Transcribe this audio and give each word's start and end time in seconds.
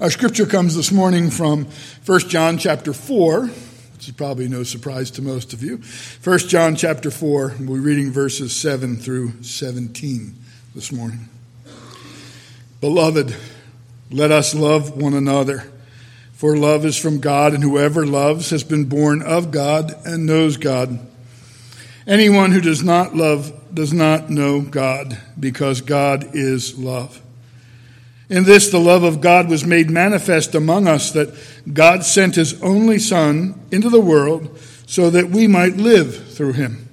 Our 0.00 0.10
scripture 0.10 0.46
comes 0.46 0.76
this 0.76 0.92
morning 0.92 1.28
from 1.28 1.66
1 2.06 2.20
John 2.28 2.56
chapter 2.56 2.92
4, 2.92 3.46
which 3.46 4.08
is 4.08 4.14
probably 4.14 4.46
no 4.46 4.62
surprise 4.62 5.10
to 5.12 5.22
most 5.22 5.52
of 5.52 5.64
you. 5.64 5.82
1 6.22 6.38
John 6.38 6.76
chapter 6.76 7.10
4, 7.10 7.56
we're 7.62 7.80
reading 7.80 8.12
verses 8.12 8.54
7 8.54 8.94
through 8.94 9.42
17 9.42 10.36
this 10.76 10.92
morning. 10.92 11.28
Beloved, 12.80 13.34
let 14.12 14.30
us 14.30 14.54
love 14.54 14.96
one 14.96 15.14
another, 15.14 15.68
for 16.32 16.56
love 16.56 16.84
is 16.84 16.96
from 16.96 17.18
God, 17.18 17.52
and 17.52 17.64
whoever 17.64 18.06
loves 18.06 18.50
has 18.50 18.62
been 18.62 18.84
born 18.84 19.20
of 19.20 19.50
God 19.50 19.92
and 20.06 20.26
knows 20.26 20.56
God. 20.56 21.00
Anyone 22.06 22.52
who 22.52 22.60
does 22.60 22.84
not 22.84 23.16
love 23.16 23.74
does 23.74 23.92
not 23.92 24.30
know 24.30 24.60
God, 24.60 25.18
because 25.40 25.80
God 25.80 26.36
is 26.36 26.78
love. 26.78 27.20
In 28.28 28.44
this, 28.44 28.68
the 28.68 28.80
love 28.80 29.04
of 29.04 29.20
God 29.20 29.48
was 29.48 29.64
made 29.64 29.90
manifest 29.90 30.54
among 30.54 30.86
us 30.86 31.12
that 31.12 31.34
God 31.72 32.04
sent 32.04 32.34
his 32.34 32.60
only 32.62 32.98
Son 32.98 33.58
into 33.70 33.88
the 33.88 34.00
world 34.00 34.58
so 34.86 35.08
that 35.10 35.30
we 35.30 35.46
might 35.46 35.76
live 35.76 36.32
through 36.34 36.52
him. 36.52 36.88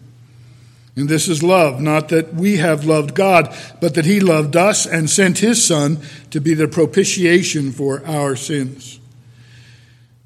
And 0.95 1.09
this 1.09 1.27
is 1.27 1.44
love, 1.44 1.81
not 1.81 2.08
that 2.09 2.34
we 2.34 2.58
have 2.58 2.85
loved 2.85 3.16
God, 3.16 3.53
but 3.81 3.95
that 3.95 4.05
he 4.05 4.21
loved 4.21 4.55
us 4.55 4.85
and 4.85 5.09
sent 5.09 5.39
his 5.39 5.66
Son 5.66 5.99
to 6.31 6.39
be 6.39 6.53
the 6.53 6.70
propitiation 6.70 7.73
for 7.73 8.05
our 8.05 8.38
sins. 8.38 9.02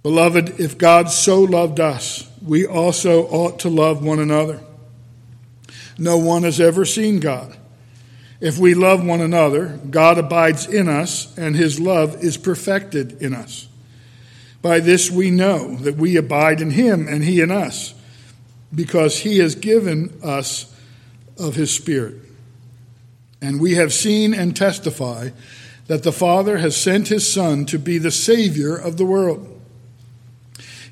Beloved, 0.04 0.60
if 0.60 0.77
God 0.77 1.10
so 1.10 1.41
loved 1.41 1.80
us, 1.80 2.30
we 2.41 2.68
also 2.68 3.23
ought 3.27 3.60
to 3.60 3.70
love 3.70 4.04
one 4.04 4.20
another. 4.20 4.62
No 5.98 6.18
one 6.18 6.44
has 6.44 6.60
ever 6.60 6.85
seen 6.85 7.20
God. 7.20 7.57
If 8.41 8.57
we 8.57 8.73
love 8.73 9.05
one 9.05 9.20
another, 9.20 9.79
God 9.89 10.17
abides 10.17 10.66
in 10.66 10.88
us, 10.88 11.38
and 11.38 11.55
his 11.55 11.79
love 11.79 12.23
is 12.23 12.37
perfected 12.37 13.21
in 13.21 13.34
us. 13.34 13.68
By 14.62 14.79
this 14.79 15.12
we 15.12 15.29
know 15.29 15.76
that 15.77 15.98
we 15.98 16.15
abide 16.15 16.62
in 16.62 16.71
him 16.71 17.07
and 17.07 17.23
he 17.23 17.41
in 17.41 17.51
us, 17.51 17.93
because 18.73 19.20
he 19.20 19.40
has 19.40 19.55
given 19.55 20.18
us 20.23 20.73
of 21.37 21.55
his 21.55 21.73
Spirit. 21.73 22.15
And 23.41 23.59
we 23.59 23.76
have 23.76 23.93
seen 23.93 24.34
and 24.34 24.55
testify 24.55 25.29
that 25.87 26.03
the 26.03 26.12
Father 26.12 26.59
has 26.59 26.77
sent 26.77 27.07
his 27.07 27.31
Son 27.31 27.65
to 27.65 27.79
be 27.79 27.98
the 27.98 28.12
Savior 28.12 28.76
of 28.76 28.98
the 28.98 29.05
world. 29.05 29.62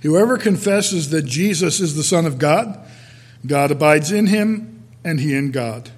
Whoever 0.02 0.38
confesses 0.38 1.10
that 1.12 1.26
Jesus 1.26 1.80
is 1.80 1.96
the 1.96 2.04
Son 2.04 2.26
of 2.26 2.40
God, 2.40 2.80
God 3.46 3.72
abides 3.72 4.12
in 4.12 4.28
him, 4.28 4.84
and 5.04 5.20
he 5.20 5.34
in 5.34 5.52
God. 5.52 5.92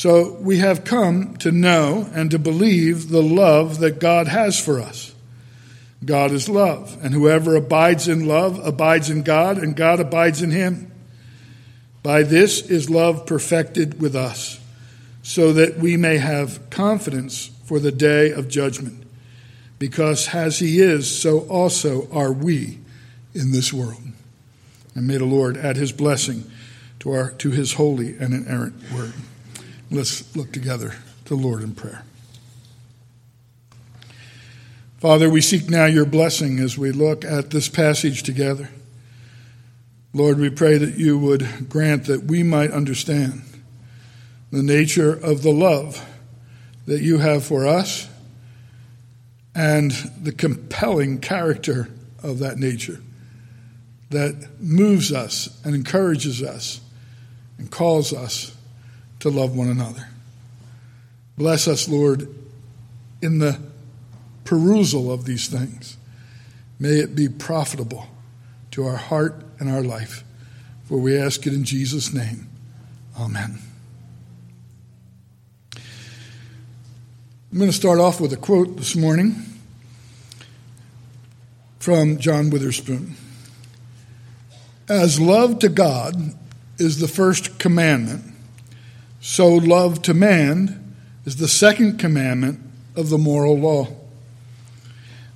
So 0.00 0.32
we 0.40 0.60
have 0.60 0.84
come 0.84 1.36
to 1.40 1.52
know 1.52 2.08
and 2.14 2.30
to 2.30 2.38
believe 2.38 3.10
the 3.10 3.22
love 3.22 3.80
that 3.80 4.00
God 4.00 4.28
has 4.28 4.58
for 4.58 4.80
us. 4.80 5.14
God 6.02 6.30
is 6.30 6.48
love, 6.48 6.96
and 7.02 7.12
whoever 7.12 7.54
abides 7.54 8.08
in 8.08 8.26
love 8.26 8.58
abides 8.66 9.10
in 9.10 9.24
God, 9.24 9.58
and 9.58 9.76
God 9.76 10.00
abides 10.00 10.40
in 10.40 10.52
him. 10.52 10.90
By 12.02 12.22
this 12.22 12.62
is 12.62 12.88
love 12.88 13.26
perfected 13.26 14.00
with 14.00 14.16
us, 14.16 14.58
so 15.22 15.52
that 15.52 15.76
we 15.76 15.98
may 15.98 16.16
have 16.16 16.70
confidence 16.70 17.50
for 17.64 17.78
the 17.78 17.92
day 17.92 18.30
of 18.30 18.48
judgment. 18.48 19.04
Because 19.78 20.34
as 20.34 20.60
he 20.60 20.80
is, 20.80 21.14
so 21.14 21.40
also 21.40 22.10
are 22.10 22.32
we 22.32 22.78
in 23.34 23.52
this 23.52 23.70
world. 23.70 24.00
And 24.94 25.06
may 25.06 25.18
the 25.18 25.26
Lord 25.26 25.58
add 25.58 25.76
his 25.76 25.92
blessing 25.92 26.50
to, 27.00 27.10
our, 27.12 27.32
to 27.32 27.50
his 27.50 27.74
holy 27.74 28.16
and 28.16 28.32
inerrant 28.32 28.76
word. 28.94 29.12
Let's 29.90 30.36
look 30.36 30.52
together 30.52 30.94
to 31.24 31.36
the 31.36 31.40
Lord 31.40 31.62
in 31.62 31.74
prayer. 31.74 32.04
Father, 34.98 35.28
we 35.28 35.40
seek 35.40 35.68
now 35.68 35.86
your 35.86 36.04
blessing 36.04 36.60
as 36.60 36.78
we 36.78 36.92
look 36.92 37.24
at 37.24 37.50
this 37.50 37.68
passage 37.68 38.22
together. 38.22 38.68
Lord, 40.12 40.38
we 40.38 40.50
pray 40.50 40.78
that 40.78 40.96
you 40.96 41.18
would 41.18 41.68
grant 41.68 42.04
that 42.04 42.24
we 42.24 42.42
might 42.42 42.70
understand 42.70 43.42
the 44.52 44.62
nature 44.62 45.12
of 45.12 45.42
the 45.42 45.52
love 45.52 46.04
that 46.86 47.00
you 47.00 47.18
have 47.18 47.44
for 47.44 47.66
us 47.66 48.08
and 49.54 49.90
the 50.20 50.32
compelling 50.32 51.18
character 51.18 51.88
of 52.22 52.38
that 52.40 52.58
nature 52.58 53.00
that 54.10 54.48
moves 54.60 55.12
us 55.12 55.60
and 55.64 55.74
encourages 55.74 56.42
us 56.42 56.80
and 57.58 57.70
calls 57.70 58.12
us 58.12 58.56
to 59.20 59.30
love 59.30 59.56
one 59.56 59.68
another. 59.68 60.08
Bless 61.38 61.68
us, 61.68 61.88
Lord, 61.88 62.28
in 63.22 63.38
the 63.38 63.58
perusal 64.44 65.12
of 65.12 65.24
these 65.24 65.48
things. 65.48 65.96
May 66.78 66.98
it 66.98 67.14
be 67.14 67.28
profitable 67.28 68.08
to 68.72 68.86
our 68.86 68.96
heart 68.96 69.44
and 69.58 69.70
our 69.70 69.82
life. 69.82 70.24
For 70.84 70.98
we 70.98 71.16
ask 71.16 71.46
it 71.46 71.52
in 71.52 71.64
Jesus' 71.64 72.12
name. 72.12 72.48
Amen. 73.18 73.58
I'm 77.52 77.58
going 77.58 77.70
to 77.70 77.76
start 77.76 77.98
off 77.98 78.20
with 78.20 78.32
a 78.32 78.36
quote 78.36 78.76
this 78.76 78.94
morning 78.94 79.34
from 81.78 82.18
John 82.18 82.50
Witherspoon. 82.50 83.14
As 84.88 85.20
love 85.20 85.58
to 85.60 85.68
God 85.68 86.34
is 86.78 86.98
the 86.98 87.08
first 87.08 87.58
commandment, 87.58 88.29
so, 89.20 89.48
love 89.48 90.00
to 90.02 90.14
man 90.14 90.96
is 91.26 91.36
the 91.36 91.48
second 91.48 91.98
commandment 91.98 92.60
of 92.96 93.10
the 93.10 93.18
moral 93.18 93.58
law. 93.58 93.88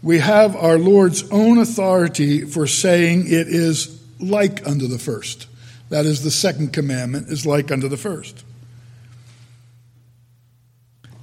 We 0.02 0.18
have 0.20 0.56
our 0.56 0.78
Lord's 0.78 1.30
own 1.30 1.58
authority 1.58 2.42
for 2.42 2.66
saying 2.66 3.26
it 3.26 3.48
is 3.48 4.02
like 4.18 4.66
unto 4.66 4.86
the 4.86 4.98
first. 4.98 5.46
That 5.90 6.06
is, 6.06 6.22
the 6.22 6.30
second 6.30 6.72
commandment 6.72 7.28
is 7.28 7.46
like 7.46 7.70
unto 7.70 7.88
the 7.88 7.96
first. 7.96 8.42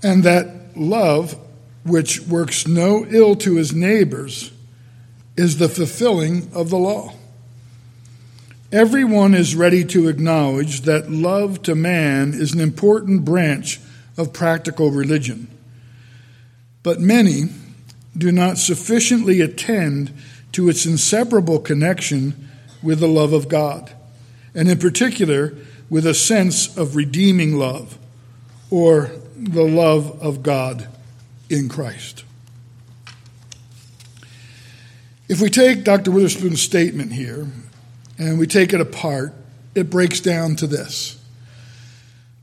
And 0.03 0.23
that 0.23 0.77
love, 0.77 1.35
which 1.83 2.21
works 2.21 2.67
no 2.67 3.05
ill 3.05 3.35
to 3.37 3.55
his 3.55 3.73
neighbors, 3.73 4.51
is 5.35 5.57
the 5.57 5.69
fulfilling 5.69 6.49
of 6.53 6.69
the 6.69 6.77
law. 6.77 7.13
Everyone 8.71 9.33
is 9.33 9.53
ready 9.53 9.83
to 9.83 10.07
acknowledge 10.07 10.81
that 10.81 11.11
love 11.11 11.61
to 11.63 11.75
man 11.75 12.33
is 12.33 12.53
an 12.53 12.61
important 12.61 13.25
branch 13.25 13.81
of 14.15 14.31
practical 14.31 14.91
religion. 14.91 15.49
But 16.81 17.01
many 17.01 17.49
do 18.17 18.31
not 18.31 18.57
sufficiently 18.57 19.41
attend 19.41 20.13
to 20.53 20.69
its 20.69 20.85
inseparable 20.85 21.59
connection 21.59 22.49
with 22.81 23.01
the 23.01 23.09
love 23.09 23.33
of 23.33 23.49
God, 23.49 23.91
and 24.55 24.69
in 24.69 24.79
particular 24.79 25.53
with 25.89 26.05
a 26.05 26.13
sense 26.13 26.77
of 26.77 26.95
redeeming 26.95 27.57
love 27.57 27.97
or 28.69 29.11
the 29.35 29.63
love 29.63 30.17
of 30.21 30.43
God 30.43 30.87
in 31.49 31.67
Christ. 31.67 32.23
If 35.27 35.41
we 35.41 35.49
take 35.49 35.83
Dr. 35.83 36.11
Witherspoon's 36.11 36.61
statement 36.61 37.11
here 37.11 37.47
and 38.21 38.37
we 38.37 38.45
take 38.45 38.71
it 38.71 38.79
apart, 38.79 39.33
it 39.73 39.89
breaks 39.89 40.19
down 40.19 40.55
to 40.57 40.67
this. 40.67 41.19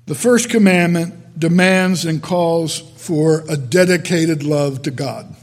The 0.06 0.14
first 0.14 0.50
commandment 0.50 1.38
demands 1.38 2.04
and 2.04 2.20
calls 2.20 2.80
for 2.80 3.44
a 3.48 3.56
dedicated 3.56 4.42
love 4.42 4.82
to 4.82 4.90
God, 4.90 5.36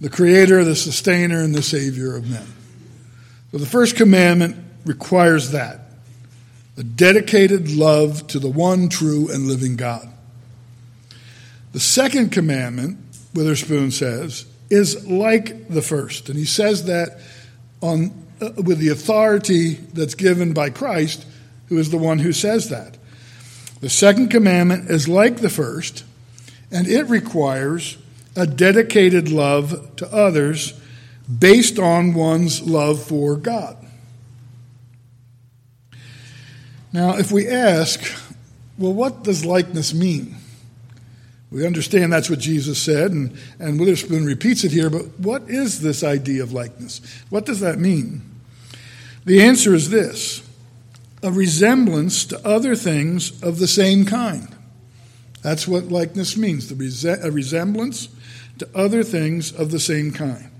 the 0.00 0.10
creator, 0.10 0.64
the 0.64 0.74
sustainer, 0.74 1.40
and 1.40 1.54
the 1.54 1.62
savior 1.62 2.16
of 2.16 2.28
men. 2.28 2.46
So 3.52 3.58
the 3.58 3.66
first 3.66 3.96
commandment 3.96 4.56
requires 4.84 5.52
that 5.52 5.82
a 6.76 6.82
dedicated 6.82 7.70
love 7.70 8.26
to 8.28 8.38
the 8.38 8.50
one 8.50 8.88
true 8.88 9.30
and 9.30 9.46
living 9.46 9.76
God. 9.76 10.08
The 11.72 11.80
second 11.80 12.30
commandment, 12.30 12.98
Witherspoon 13.34 13.90
says, 13.90 14.46
is 14.70 15.06
like 15.06 15.68
the 15.68 15.82
first. 15.82 16.28
And 16.28 16.38
he 16.38 16.44
says 16.44 16.84
that 16.84 17.20
on 17.80 18.27
Uh, 18.40 18.50
with 18.62 18.78
the 18.78 18.88
authority 18.88 19.74
that's 19.74 20.14
given 20.14 20.52
by 20.52 20.70
Christ, 20.70 21.26
who 21.66 21.78
is 21.78 21.90
the 21.90 21.98
one 21.98 22.20
who 22.20 22.32
says 22.32 22.68
that. 22.68 22.96
The 23.80 23.90
second 23.90 24.28
commandment 24.28 24.90
is 24.90 25.08
like 25.08 25.38
the 25.38 25.50
first, 25.50 26.04
and 26.70 26.86
it 26.86 27.08
requires 27.08 27.98
a 28.36 28.46
dedicated 28.46 29.28
love 29.28 29.96
to 29.96 30.06
others 30.14 30.80
based 31.38 31.80
on 31.80 32.14
one's 32.14 32.62
love 32.62 33.02
for 33.02 33.36
God. 33.36 33.76
Now, 36.92 37.16
if 37.18 37.32
we 37.32 37.48
ask, 37.48 38.00
well, 38.78 38.94
what 38.94 39.24
does 39.24 39.44
likeness 39.44 39.92
mean? 39.92 40.36
We 41.50 41.66
understand 41.66 42.12
that's 42.12 42.30
what 42.30 42.38
Jesus 42.38 42.80
said, 42.80 43.10
and, 43.10 43.36
and 43.58 43.80
Witherspoon 43.80 44.24
repeats 44.24 44.62
it 44.62 44.70
here, 44.70 44.90
but 44.90 45.18
what 45.18 45.50
is 45.50 45.80
this 45.80 46.04
idea 46.04 46.44
of 46.44 46.52
likeness? 46.52 47.00
What 47.30 47.44
does 47.44 47.58
that 47.60 47.80
mean? 47.80 48.22
The 49.28 49.42
answer 49.42 49.74
is 49.74 49.90
this 49.90 50.42
a 51.22 51.30
resemblance 51.30 52.24
to 52.24 52.48
other 52.48 52.74
things 52.74 53.42
of 53.42 53.58
the 53.58 53.68
same 53.68 54.06
kind. 54.06 54.48
That's 55.42 55.68
what 55.68 55.92
likeness 55.92 56.34
means 56.38 56.68
the 56.68 57.18
a 57.22 57.30
resemblance 57.30 58.08
to 58.56 58.66
other 58.74 59.02
things 59.02 59.52
of 59.52 59.70
the 59.70 59.80
same 59.80 60.12
kind. 60.12 60.50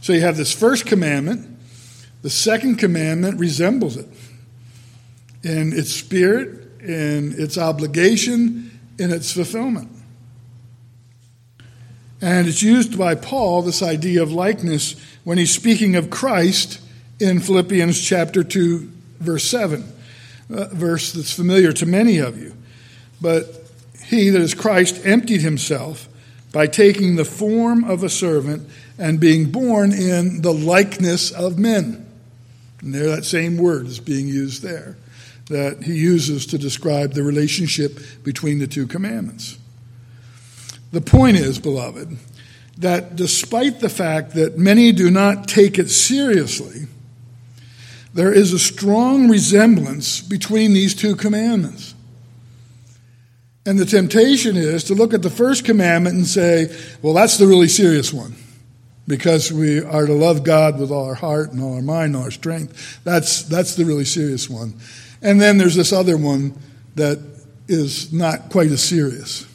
So 0.00 0.14
you 0.14 0.22
have 0.22 0.38
this 0.38 0.54
first 0.54 0.86
commandment, 0.86 1.54
the 2.22 2.30
second 2.30 2.76
commandment 2.76 3.38
resembles 3.38 3.98
it 3.98 4.08
in 5.42 5.74
its 5.74 5.92
spirit, 5.92 6.80
in 6.80 7.34
its 7.36 7.58
obligation, 7.58 8.80
in 8.98 9.10
its 9.10 9.32
fulfillment. 9.32 9.90
And 12.22 12.48
it's 12.48 12.62
used 12.62 12.96
by 12.96 13.16
Paul, 13.16 13.60
this 13.60 13.82
idea 13.82 14.22
of 14.22 14.32
likeness, 14.32 14.96
when 15.24 15.36
he's 15.36 15.52
speaking 15.52 15.94
of 15.94 16.08
Christ 16.08 16.80
in 17.20 17.40
Philippians 17.40 18.00
chapter 18.00 18.42
2, 18.42 18.90
verse 19.20 19.44
7, 19.44 19.84
a 20.50 20.74
verse 20.74 21.12
that's 21.12 21.32
familiar 21.32 21.72
to 21.72 21.86
many 21.86 22.18
of 22.18 22.40
you. 22.40 22.54
But 23.20 23.46
he, 24.04 24.30
that 24.30 24.40
is 24.40 24.54
Christ, 24.54 25.04
emptied 25.04 25.40
himself 25.40 26.08
by 26.52 26.66
taking 26.66 27.16
the 27.16 27.24
form 27.24 27.84
of 27.84 28.02
a 28.02 28.08
servant 28.08 28.68
and 28.98 29.18
being 29.18 29.50
born 29.50 29.92
in 29.92 30.42
the 30.42 30.52
likeness 30.52 31.30
of 31.30 31.58
men. 31.58 32.06
And 32.80 32.94
there, 32.94 33.08
that 33.08 33.24
same 33.24 33.56
word 33.56 33.86
is 33.86 33.98
being 33.98 34.28
used 34.28 34.62
there 34.62 34.96
that 35.48 35.82
he 35.82 35.94
uses 35.94 36.46
to 36.46 36.58
describe 36.58 37.12
the 37.12 37.22
relationship 37.22 37.98
between 38.22 38.58
the 38.58 38.66
two 38.66 38.86
commandments. 38.86 39.58
The 40.92 41.00
point 41.00 41.36
is, 41.36 41.58
beloved, 41.58 42.16
that 42.78 43.16
despite 43.16 43.80
the 43.80 43.88
fact 43.88 44.34
that 44.34 44.58
many 44.58 44.92
do 44.92 45.10
not 45.10 45.46
take 45.46 45.78
it 45.78 45.90
seriously, 45.90 46.86
there 48.14 48.32
is 48.32 48.52
a 48.52 48.58
strong 48.58 49.28
resemblance 49.28 50.20
between 50.20 50.72
these 50.72 50.94
two 50.94 51.16
commandments. 51.16 51.94
And 53.66 53.78
the 53.78 53.84
temptation 53.84 54.56
is 54.56 54.84
to 54.84 54.94
look 54.94 55.12
at 55.12 55.22
the 55.22 55.30
first 55.30 55.64
commandment 55.64 56.16
and 56.16 56.26
say, 56.26 56.74
well, 57.02 57.14
that's 57.14 57.38
the 57.38 57.46
really 57.46 57.68
serious 57.68 58.12
one. 58.12 58.36
Because 59.06 59.52
we 59.52 59.82
are 59.82 60.06
to 60.06 60.14
love 60.14 60.44
God 60.44 60.78
with 60.78 60.90
all 60.90 61.06
our 61.06 61.14
heart 61.14 61.52
and 61.52 61.60
all 61.62 61.74
our 61.74 61.82
mind 61.82 62.06
and 62.06 62.16
all 62.16 62.22
our 62.22 62.30
strength. 62.30 63.02
That's, 63.04 63.42
that's 63.42 63.74
the 63.74 63.84
really 63.84 64.04
serious 64.04 64.48
one. 64.48 64.74
And 65.20 65.40
then 65.40 65.58
there's 65.58 65.74
this 65.74 65.92
other 65.92 66.16
one 66.16 66.58
that 66.94 67.18
is 67.66 68.12
not 68.12 68.50
quite 68.50 68.70
as 68.70 68.82
serious. 68.82 69.46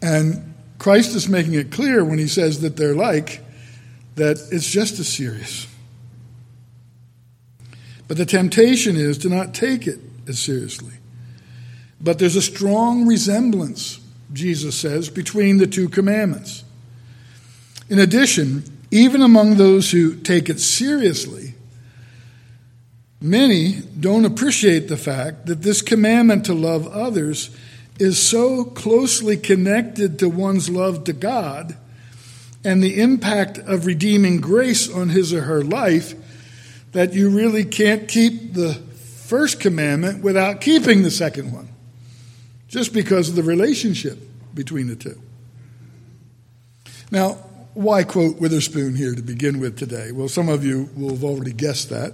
And 0.00 0.54
Christ 0.78 1.14
is 1.16 1.28
making 1.28 1.54
it 1.54 1.72
clear 1.72 2.04
when 2.04 2.18
he 2.18 2.28
says 2.28 2.60
that 2.60 2.76
they're 2.76 2.94
like, 2.94 3.42
that 4.14 4.36
it's 4.50 4.70
just 4.70 4.98
as 4.98 5.08
serious. 5.08 5.66
But 8.10 8.16
the 8.16 8.26
temptation 8.26 8.96
is 8.96 9.18
to 9.18 9.28
not 9.28 9.54
take 9.54 9.86
it 9.86 10.00
as 10.26 10.40
seriously. 10.40 10.94
But 12.00 12.18
there's 12.18 12.34
a 12.34 12.42
strong 12.42 13.06
resemblance, 13.06 14.00
Jesus 14.32 14.74
says, 14.74 15.08
between 15.08 15.58
the 15.58 15.68
two 15.68 15.88
commandments. 15.88 16.64
In 17.88 18.00
addition, 18.00 18.64
even 18.90 19.22
among 19.22 19.54
those 19.54 19.92
who 19.92 20.16
take 20.16 20.48
it 20.48 20.58
seriously, 20.58 21.54
many 23.20 23.74
don't 24.00 24.24
appreciate 24.24 24.88
the 24.88 24.96
fact 24.96 25.46
that 25.46 25.62
this 25.62 25.80
commandment 25.80 26.46
to 26.46 26.52
love 26.52 26.88
others 26.88 27.56
is 28.00 28.20
so 28.20 28.64
closely 28.64 29.36
connected 29.36 30.18
to 30.18 30.28
one's 30.28 30.68
love 30.68 31.04
to 31.04 31.12
God 31.12 31.76
and 32.64 32.82
the 32.82 33.00
impact 33.00 33.58
of 33.58 33.86
redeeming 33.86 34.40
grace 34.40 34.92
on 34.92 35.10
his 35.10 35.32
or 35.32 35.42
her 35.42 35.62
life 35.62 36.16
that 36.92 37.12
you 37.12 37.30
really 37.30 37.64
can't 37.64 38.08
keep 38.08 38.54
the 38.54 38.74
first 38.74 39.60
commandment 39.60 40.22
without 40.22 40.60
keeping 40.60 41.02
the 41.02 41.10
second 41.10 41.52
one 41.52 41.68
just 42.68 42.92
because 42.92 43.28
of 43.28 43.34
the 43.34 43.42
relationship 43.42 44.18
between 44.54 44.86
the 44.86 44.96
two. 44.96 45.20
Now, 47.10 47.34
why 47.74 48.04
quote 48.04 48.40
Witherspoon 48.40 48.94
here 48.94 49.14
to 49.14 49.22
begin 49.22 49.60
with 49.60 49.76
today? 49.76 50.12
Well, 50.12 50.28
some 50.28 50.48
of 50.48 50.64
you 50.64 50.88
will 50.96 51.10
have 51.10 51.24
already 51.24 51.52
guessed 51.52 51.90
that. 51.90 52.12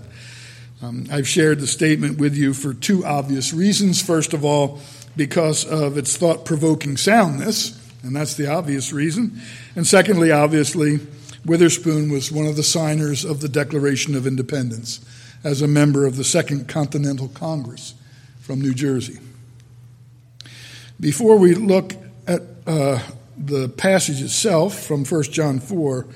Um, 0.83 1.07
I've 1.11 1.29
shared 1.29 1.61
the 1.61 1.67
statement 1.67 2.19
with 2.19 2.35
you 2.37 2.53
for 2.53 2.75
two 2.75 3.05
obvious 3.05 3.53
reasons. 3.53 4.03
First 4.03 4.35
of 4.35 4.45
all, 4.45 4.81
because 5.17 5.65
of 5.65 5.97
its 5.97 6.17
thought 6.17 6.45
provoking 6.45 6.99
soundness, 6.99 7.81
and 8.03 8.15
that's 8.15 8.35
the 8.35 8.47
obvious 8.53 8.93
reason. 8.93 9.41
And 9.75 9.87
secondly, 9.87 10.31
obviously, 10.31 11.01
Witherspoon 11.47 12.11
was 12.11 12.33
one 12.33 12.47
of 12.47 12.57
the 12.57 12.65
signers 12.65 13.25
of 13.25 13.41
the 13.41 13.49
Declaration 13.49 14.17
of 14.17 14.27
Independence 14.27 15.01
as 15.45 15.63
a 15.63 15.69
member 15.69 16.05
of 16.05 16.17
the 16.17 16.25
Second 16.25 16.67
Continental 16.67 17.29
Congress 17.29 17.95
from 18.41 18.61
New 18.61 18.75
Jersey. 18.75 19.21
Before 20.99 21.37
we 21.37 21.55
look 21.55 21.93
at 22.27 22.43
uh, 22.67 22.99
the 23.39 23.69
passage 23.69 24.23
itself 24.23 24.77
from 24.77 25.05
1 25.05 25.23
John 25.25 25.61
4 25.61 26.07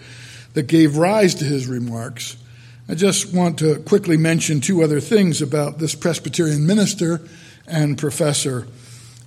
that 0.54 0.66
gave 0.66 0.96
rise 0.96 1.36
to 1.36 1.44
his 1.44 1.68
remarks, 1.68 2.36
I 2.88 2.96
just 2.96 3.32
want 3.32 3.60
to 3.60 3.78
quickly 3.78 4.16
mention 4.16 4.60
two 4.60 4.82
other 4.82 4.98
things 4.98 5.40
about 5.40 5.78
this 5.78 5.94
Presbyterian 5.94 6.66
minister 6.66 7.20
and 7.68 7.96
professor 7.96 8.66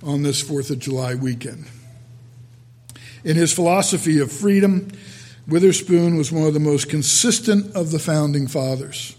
on 0.02 0.22
this 0.22 0.42
4th 0.42 0.70
of 0.70 0.80
July 0.80 1.14
weekend. 1.14 1.64
In 3.24 3.36
his 3.36 3.54
philosophy 3.54 4.20
of 4.20 4.30
freedom, 4.30 4.90
Witherspoon 5.46 6.16
was 6.16 6.32
one 6.32 6.46
of 6.46 6.54
the 6.54 6.60
most 6.60 6.88
consistent 6.88 7.74
of 7.76 7.90
the 7.90 7.98
founding 7.98 8.46
fathers. 8.46 9.14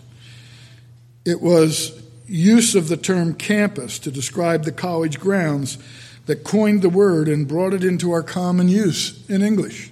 It 1.23 1.41
was 1.41 2.01
use 2.27 2.73
of 2.75 2.87
the 2.87 2.97
term 2.97 3.35
campus 3.35 3.99
to 3.99 4.11
describe 4.11 4.63
the 4.63 4.71
college 4.71 5.19
grounds 5.19 5.77
that 6.25 6.43
coined 6.43 6.81
the 6.81 6.89
word 6.89 7.27
and 7.27 7.47
brought 7.47 7.73
it 7.73 7.83
into 7.83 8.11
our 8.11 8.23
common 8.23 8.67
use 8.67 9.23
in 9.29 9.43
English. 9.43 9.91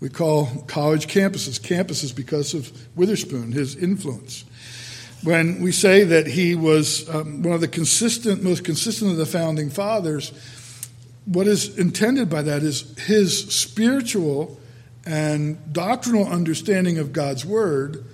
We 0.00 0.08
call 0.08 0.46
college 0.66 1.06
campuses 1.06 1.60
campuses 1.60 2.16
because 2.16 2.54
of 2.54 2.72
Witherspoon, 2.96 3.52
his 3.52 3.76
influence. 3.76 4.44
When 5.22 5.62
we 5.62 5.70
say 5.70 6.02
that 6.04 6.26
he 6.26 6.54
was 6.54 7.08
um, 7.08 7.42
one 7.42 7.54
of 7.54 7.60
the 7.60 7.68
consistent, 7.68 8.42
most 8.42 8.64
consistent 8.64 9.12
of 9.12 9.16
the 9.18 9.26
founding 9.26 9.70
fathers, 9.70 10.32
what 11.26 11.46
is 11.46 11.78
intended 11.78 12.28
by 12.28 12.42
that 12.42 12.62
is 12.62 12.98
his 12.98 13.54
spiritual 13.54 14.58
and 15.04 15.72
doctrinal 15.72 16.26
understanding 16.26 16.98
of 16.98 17.12
God's 17.12 17.44
word 17.44 18.04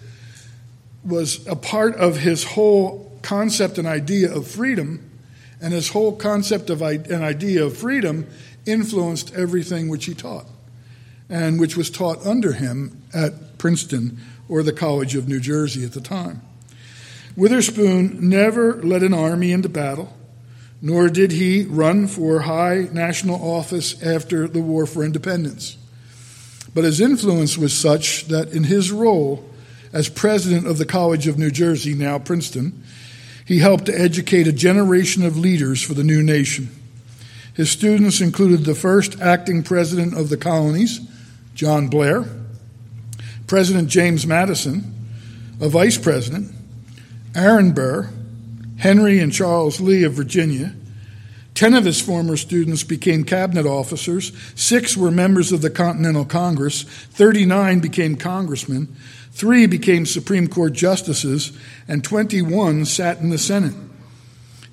was 1.05 1.47
a 1.47 1.57
part 1.57 1.97
of 1.97 2.19
his 2.19 2.45
whole 2.45 3.19
concept 3.23 3.79
and 3.79 3.87
idea 3.87 4.35
of 4.35 4.47
freedom 4.47 5.09
and 5.61 5.73
his 5.73 5.89
whole 5.89 6.15
concept 6.15 6.71
of 6.71 6.83
an 6.83 7.23
idea 7.23 7.65
of 7.65 7.77
freedom 7.77 8.27
influenced 8.67 9.35
everything 9.35 9.89
which 9.89 10.05
he 10.05 10.15
taught, 10.15 10.47
and 11.29 11.59
which 11.59 11.77
was 11.77 11.91
taught 11.91 12.25
under 12.25 12.53
him 12.53 13.03
at 13.13 13.59
Princeton 13.59 14.21
or 14.49 14.63
the 14.63 14.73
College 14.73 15.15
of 15.17 15.29
New 15.29 15.41
Jersey 15.41 15.85
at 15.85 15.93
the 15.93 16.01
time. 16.01 16.43
Witherspoon 17.35 18.29
never 18.29 18.83
led 18.83 19.03
an 19.03 19.15
army 19.15 19.53
into 19.53 19.69
battle, 19.69 20.15
nor 20.81 21.09
did 21.09 21.33
he 21.33 21.65
run 21.65 22.07
for 22.07 22.41
high 22.41 22.89
national 22.93 23.43
office 23.43 24.01
after 24.03 24.47
the 24.47 24.61
War 24.61 24.87
for 24.87 25.05
Independence. 25.05 25.77
But 26.75 26.85
his 26.85 27.01
influence 27.01 27.57
was 27.57 27.73
such 27.73 28.27
that 28.27 28.51
in 28.53 28.65
his 28.65 28.91
role 28.91 29.45
as 29.93 30.09
president 30.09 30.67
of 30.67 30.79
the 30.79 30.87
College 30.87 31.27
of 31.27 31.39
New 31.39 31.51
Jersey, 31.51 31.95
now 31.95 32.19
Princeton, 32.19 32.83
he 33.45 33.59
helped 33.59 33.87
to 33.87 33.99
educate 33.99 34.47
a 34.47 34.53
generation 34.53 35.25
of 35.25 35.39
leaders 35.39 35.83
for 35.83 35.95
the 35.95 36.05
new 36.05 36.23
nation. 36.23 36.69
His 37.55 37.71
students 37.71 38.21
included 38.21 38.65
the 38.65 38.75
first 38.75 39.21
acting 39.21 39.63
president 39.63 40.17
of 40.17 40.29
the 40.29 40.37
colonies, 40.37 41.01
John 41.55 41.89
Blair, 41.89 42.25
President 43.47 43.89
James 43.89 44.27
Madison, 44.27 44.95
a 45.61 45.69
vice 45.69 45.99
president, 45.99 46.53
Aaron 47.35 47.73
Burr, 47.73 48.11
Henry 48.77 49.19
and 49.19 49.33
Charles 49.33 49.81
Lee 49.81 50.05
of 50.05 50.13
Virginia. 50.13 50.75
Ten 51.59 51.75
of 51.75 51.85
his 51.85 52.01
former 52.01 52.37
students 52.37 52.85
became 52.85 53.25
cabinet 53.25 53.67
officers, 53.67 54.31
six 54.55 54.97
were 54.97 55.11
members 55.11 55.51
of 55.51 55.61
the 55.61 55.71
Continental 55.71 56.25
Congress, 56.25 56.85
39 56.85 57.81
became 57.81 58.15
congressmen, 58.15 58.95
Three 59.33 59.67
became 59.67 60.07
Supreme 60.07 60.47
Court 60.47 60.73
justices, 60.73 61.51
and 61.89 62.05
21 62.05 62.85
sat 62.85 63.19
in 63.19 63.31
the 63.31 63.39
Senate. 63.39 63.75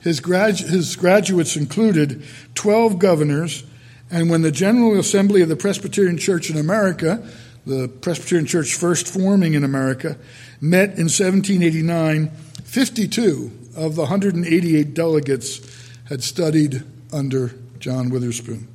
His, 0.01 0.21
gradu- 0.21 0.69
his 0.69 0.95
graduates 0.95 1.55
included 1.57 2.23
12 2.53 2.99
governors, 2.99 3.63
and 4.11 4.29
when 4.29 4.43
the 4.43 4.51
General 4.51 4.99
Assembly 4.99 5.41
of 5.41 5.49
the 5.49 5.55
Presbyterian 5.55 6.19
Church 6.19 6.51
in 6.51 6.57
America, 6.57 7.27
the 7.65 7.87
Presbyterian 7.87 8.45
Church 8.45 8.75
first 8.75 9.07
forming 9.07 9.55
in 9.55 9.63
America, 9.63 10.17
met 10.61 10.89
in 10.89 11.09
1789, 11.09 12.27
52 12.63 13.51
of 13.75 13.95
the 13.95 14.01
188 14.01 14.93
delegates 14.93 15.84
had 16.05 16.23
studied 16.23 16.83
under 17.11 17.55
John 17.79 18.09
Witherspoon. 18.09 18.67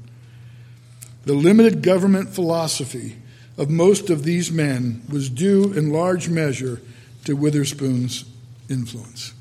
The 1.25 1.35
limited 1.35 1.83
government 1.83 2.31
philosophy 2.31 3.17
of 3.57 3.69
most 3.69 4.11
of 4.11 4.25
these 4.25 4.51
men 4.51 5.03
was 5.11 5.29
due 5.29 5.73
in 5.73 5.91
large 5.91 6.29
measure 6.29 6.81
to 7.25 7.37
Witherspoon's 7.37 8.25
influence. 8.69 9.35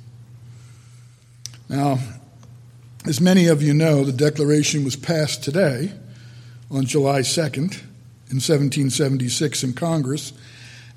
Now, 1.70 2.00
As 3.06 3.22
many 3.22 3.48
of 3.48 3.64
you 3.64 3.74
know, 3.74 4.04
the 4.04 4.12
Declaration 4.12 4.84
was 4.84 4.96
passed 4.96 5.44
today 5.44 5.94
on 6.70 6.86
July 6.86 7.22
2nd 7.22 7.82
in 8.30 8.38
1776 8.38 9.64
in 9.64 9.74
Congress, 9.74 10.34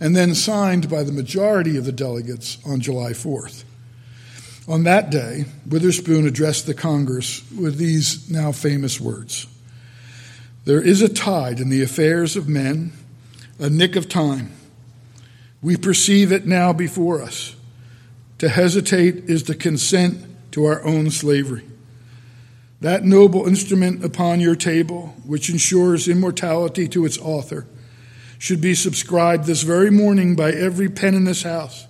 and 0.01 0.17
then 0.17 0.35
signed 0.35 0.91
by 0.91 1.05
the 1.05 1.13
majority 1.13 1.77
of 1.77 1.85
the 1.85 1.93
delegates 1.93 2.59
on 2.67 2.81
July 2.81 3.13
4th. 3.13 3.63
On 4.69 4.85
that 4.85 5.11
day, 5.11 5.47
Witherspoon 5.69 6.27
addressed 6.27 6.67
the 6.67 6.75
Congress 6.75 7.43
with 7.51 7.79
these 7.79 8.31
now 8.31 8.53
famous 8.53 9.01
words 9.01 9.47
There 10.65 10.81
is 10.81 11.03
a 11.03 11.09
tide 11.09 11.59
in 11.59 11.69
the 11.69 11.83
affairs 11.83 12.37
of 12.37 12.49
men, 12.49 12.93
a 13.59 13.69
nick 13.69 13.97
of 13.97 14.09
time. 14.09 14.53
We 15.61 15.77
perceive 15.77 16.33
it 16.33 16.47
now 16.47 16.73
before 16.73 17.23
us. 17.23 17.57
To 18.39 18.49
hesitate 18.49 19.31
is 19.31 19.45
to 19.45 19.55
consent 19.55 20.27
to 20.53 20.65
our 20.65 20.85
own 20.85 21.11
slavery. 21.11 21.65
That 22.81 23.05
noble 23.05 23.47
instrument 23.47 24.05
upon 24.05 24.41
your 24.41 24.57
table, 24.57 25.15
which 25.25 25.49
ensures 25.49 26.09
immortality 26.09 26.89
to 26.89 27.05
its 27.05 27.19
author, 27.19 27.67
should 28.39 28.61
be 28.61 28.75
subscribed 28.75 29.45
this 29.45 29.63
very 29.63 29.91
morning 29.91 30.35
by 30.35 30.51
every 30.51 30.89
pen 30.89 31.15
in 31.15 31.23
this 31.25 31.45
house. 31.45 31.87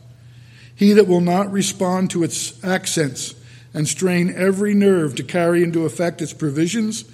He 0.74 0.92
that 0.92 1.06
will 1.06 1.20
not 1.20 1.52
respond 1.52 2.10
to 2.10 2.24
its 2.24 2.62
accents 2.64 3.34
and 3.74 3.88
strain 3.88 4.32
every 4.36 4.74
nerve 4.74 5.14
to 5.16 5.22
carry 5.22 5.62
into 5.62 5.84
effect 5.84 6.22
its 6.22 6.32
provisions 6.32 7.04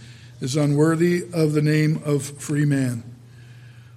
is 0.40 0.56
unworthy 0.56 1.24
of 1.32 1.52
the 1.52 1.62
name 1.62 2.00
of 2.04 2.24
free 2.40 2.64
man. 2.64 3.02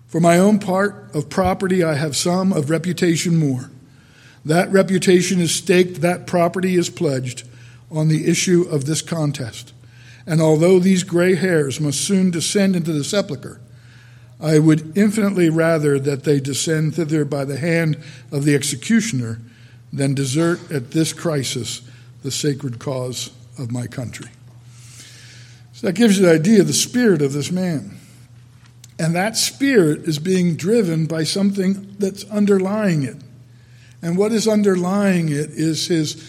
For 0.07 0.19
my 0.19 0.37
own 0.37 0.59
part, 0.59 1.09
of 1.13 1.29
property 1.29 1.83
I 1.83 1.95
have 1.95 2.15
some, 2.15 2.51
of 2.51 2.69
reputation 2.69 3.37
more. 3.37 3.69
That 4.43 4.71
reputation 4.71 5.39
is 5.39 5.53
staked, 5.53 6.01
that 6.01 6.27
property 6.27 6.75
is 6.75 6.89
pledged 6.89 7.47
on 7.91 8.07
the 8.07 8.27
issue 8.27 8.63
of 8.69 8.85
this 8.85 9.01
contest. 9.01 9.73
And 10.25 10.41
although 10.41 10.79
these 10.79 11.03
gray 11.03 11.35
hairs 11.35 11.79
must 11.79 12.01
soon 12.01 12.31
descend 12.31 12.75
into 12.75 12.91
the 12.91 13.03
sepulchre, 13.03 13.61
I 14.39 14.59
would 14.59 14.97
infinitely 14.97 15.49
rather 15.49 15.99
that 15.99 16.23
they 16.23 16.39
descend 16.39 16.95
thither 16.95 17.25
by 17.25 17.45
the 17.45 17.57
hand 17.57 17.97
of 18.31 18.43
the 18.43 18.55
executioner 18.55 19.39
than 19.93 20.13
desert 20.13 20.71
at 20.71 20.91
this 20.91 21.13
crisis 21.13 21.81
the 22.23 22.31
sacred 22.31 22.79
cause 22.79 23.31
of 23.57 23.71
my 23.71 23.87
country. 23.87 24.29
So 25.73 25.87
that 25.87 25.93
gives 25.93 26.17
you 26.19 26.25
the 26.25 26.33
idea 26.33 26.61
of 26.61 26.67
the 26.67 26.73
spirit 26.73 27.21
of 27.21 27.33
this 27.33 27.51
man. 27.51 27.97
And 28.99 29.15
that 29.15 29.35
spirit 29.35 30.01
is 30.01 30.19
being 30.19 30.55
driven 30.55 31.07
by 31.07 31.23
something 31.23 31.95
that's 31.97 32.23
underlying 32.29 33.03
it. 33.03 33.17
And 34.01 34.17
what 34.17 34.31
is 34.31 34.47
underlying 34.47 35.29
it 35.29 35.49
is 35.51 35.87
his 35.87 36.23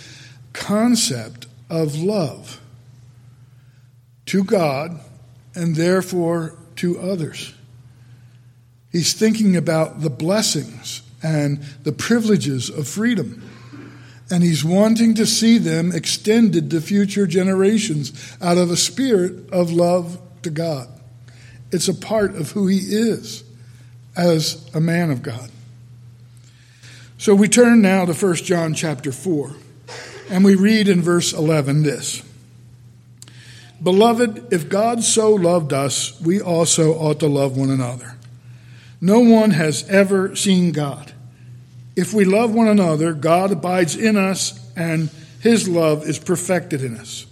concept 0.53 1.47
of 1.69 1.97
love 1.97 2.61
to 4.27 4.45
God 4.45 5.01
and 5.55 5.77
therefore 5.77 6.57
to 6.77 6.99
others. 6.99 7.55
He's 8.91 9.13
thinking 9.13 9.57
about 9.57 10.01
the 10.01 10.11
blessings 10.11 11.03
and 11.23 11.63
the 11.83 11.93
privileges 11.93 12.69
of 12.71 12.89
freedom 12.89 13.43
and 14.33 14.43
he's 14.43 14.65
wanting 14.65 15.15
to 15.15 15.27
see 15.27 15.59
them 15.59 15.93
extended 15.93 16.71
to 16.71 16.81
future 16.81 17.27
generations 17.27 18.35
out 18.41 18.57
of 18.57 18.71
a 18.71 18.77
spirit 18.79 19.51
of 19.51 19.71
love 19.71 20.19
to 20.41 20.49
God. 20.49 20.89
It's 21.71 21.87
a 21.87 21.95
part 21.95 22.35
of 22.35 22.53
who 22.53 22.67
he 22.67 22.79
is 22.79 23.45
as 24.17 24.67
a 24.75 24.81
man 24.81 25.11
of 25.11 25.23
God. 25.23 25.51
So 27.19 27.35
we 27.35 27.47
turn 27.47 27.83
now 27.83 28.07
to 28.07 28.15
1 28.15 28.35
John 28.37 28.73
chapter 28.73 29.13
4, 29.13 29.55
and 30.31 30.43
we 30.47 30.55
read 30.55 30.89
in 30.89 31.03
verse 31.03 31.35
11 31.35 31.83
this 31.83 32.23
Beloved, 33.83 34.51
if 34.51 34.71
God 34.71 35.05
so 35.05 35.35
loved 35.35 35.75
us, 35.75 36.19
we 36.23 36.41
also 36.41 36.95
ought 36.95 37.21
to 37.21 37.27
love 37.27 37.59
one 37.59 37.69
another. 37.69 38.17
No 38.99 39.21
one 39.21 39.51
has 39.51 39.87
ever 39.91 40.35
seen 40.35 40.73
God. 40.73 41.12
If 41.95 42.15
we 42.15 42.25
love 42.25 42.55
one 42.55 42.69
another, 42.69 43.13
God 43.13 43.53
abides 43.53 43.97
in 43.97 44.17
us, 44.17 44.59
and 44.77 45.11
his 45.41 45.69
love 45.69 46.09
is 46.09 46.19
perfected 46.19 46.83
in 46.83 46.97
us. 46.97 47.27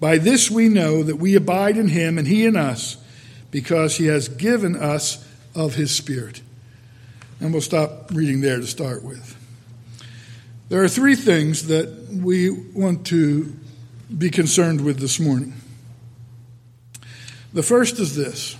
By 0.00 0.18
this 0.18 0.50
we 0.50 0.68
know 0.68 1.02
that 1.02 1.16
we 1.16 1.34
abide 1.36 1.76
in 1.76 1.88
him 1.88 2.18
and 2.18 2.26
he 2.26 2.46
in 2.46 2.56
us, 2.56 2.96
because 3.50 3.96
he 3.96 4.06
has 4.06 4.28
given 4.28 4.76
us 4.76 5.24
of 5.54 5.74
his 5.74 5.94
Spirit. 5.94 6.40
And 7.40 7.52
we'll 7.52 7.60
stop 7.60 8.10
reading 8.12 8.40
there 8.40 8.58
to 8.58 8.66
start 8.66 9.02
with. 9.02 9.36
There 10.68 10.82
are 10.82 10.88
three 10.88 11.16
things 11.16 11.66
that 11.66 12.08
we 12.10 12.50
want 12.50 13.06
to 13.08 13.54
be 14.16 14.30
concerned 14.30 14.80
with 14.80 14.98
this 14.98 15.20
morning. 15.20 15.54
The 17.52 17.62
first 17.62 17.98
is 17.98 18.16
this 18.16 18.56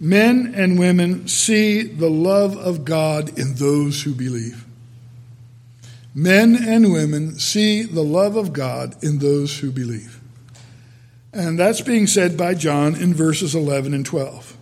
Men 0.00 0.54
and 0.56 0.78
women 0.78 1.28
see 1.28 1.82
the 1.82 2.08
love 2.08 2.56
of 2.56 2.86
God 2.86 3.38
in 3.38 3.54
those 3.56 4.02
who 4.02 4.14
believe. 4.14 4.64
Men 6.14 6.56
and 6.56 6.90
women 6.90 7.38
see 7.38 7.82
the 7.82 8.02
love 8.02 8.34
of 8.34 8.54
God 8.54 8.96
in 9.04 9.18
those 9.18 9.58
who 9.58 9.70
believe. 9.70 10.18
And 11.32 11.58
that's 11.58 11.82
being 11.82 12.06
said 12.06 12.36
by 12.36 12.54
John 12.54 12.96
in 12.96 13.14
verses 13.14 13.54
11 13.54 13.92
and 13.94 14.04
12. 14.04 14.56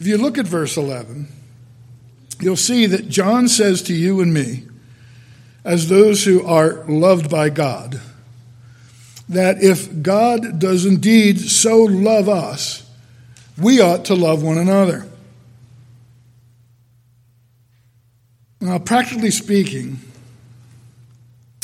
If 0.00 0.06
you 0.06 0.18
look 0.18 0.36
at 0.36 0.46
verse 0.46 0.76
11, 0.76 1.28
you'll 2.40 2.56
see 2.56 2.86
that 2.86 3.08
John 3.08 3.48
says 3.48 3.82
to 3.82 3.94
you 3.94 4.20
and 4.20 4.34
me, 4.34 4.64
as 5.64 5.88
those 5.88 6.24
who 6.24 6.44
are 6.44 6.84
loved 6.88 7.30
by 7.30 7.48
God, 7.48 8.00
that 9.28 9.62
if 9.62 10.02
God 10.02 10.58
does 10.58 10.84
indeed 10.84 11.38
so 11.38 11.84
love 11.84 12.28
us, 12.28 12.81
we 13.60 13.80
ought 13.80 14.06
to 14.06 14.14
love 14.14 14.42
one 14.42 14.58
another. 14.58 15.06
Now, 18.60 18.78
practically 18.78 19.32
speaking, 19.32 19.98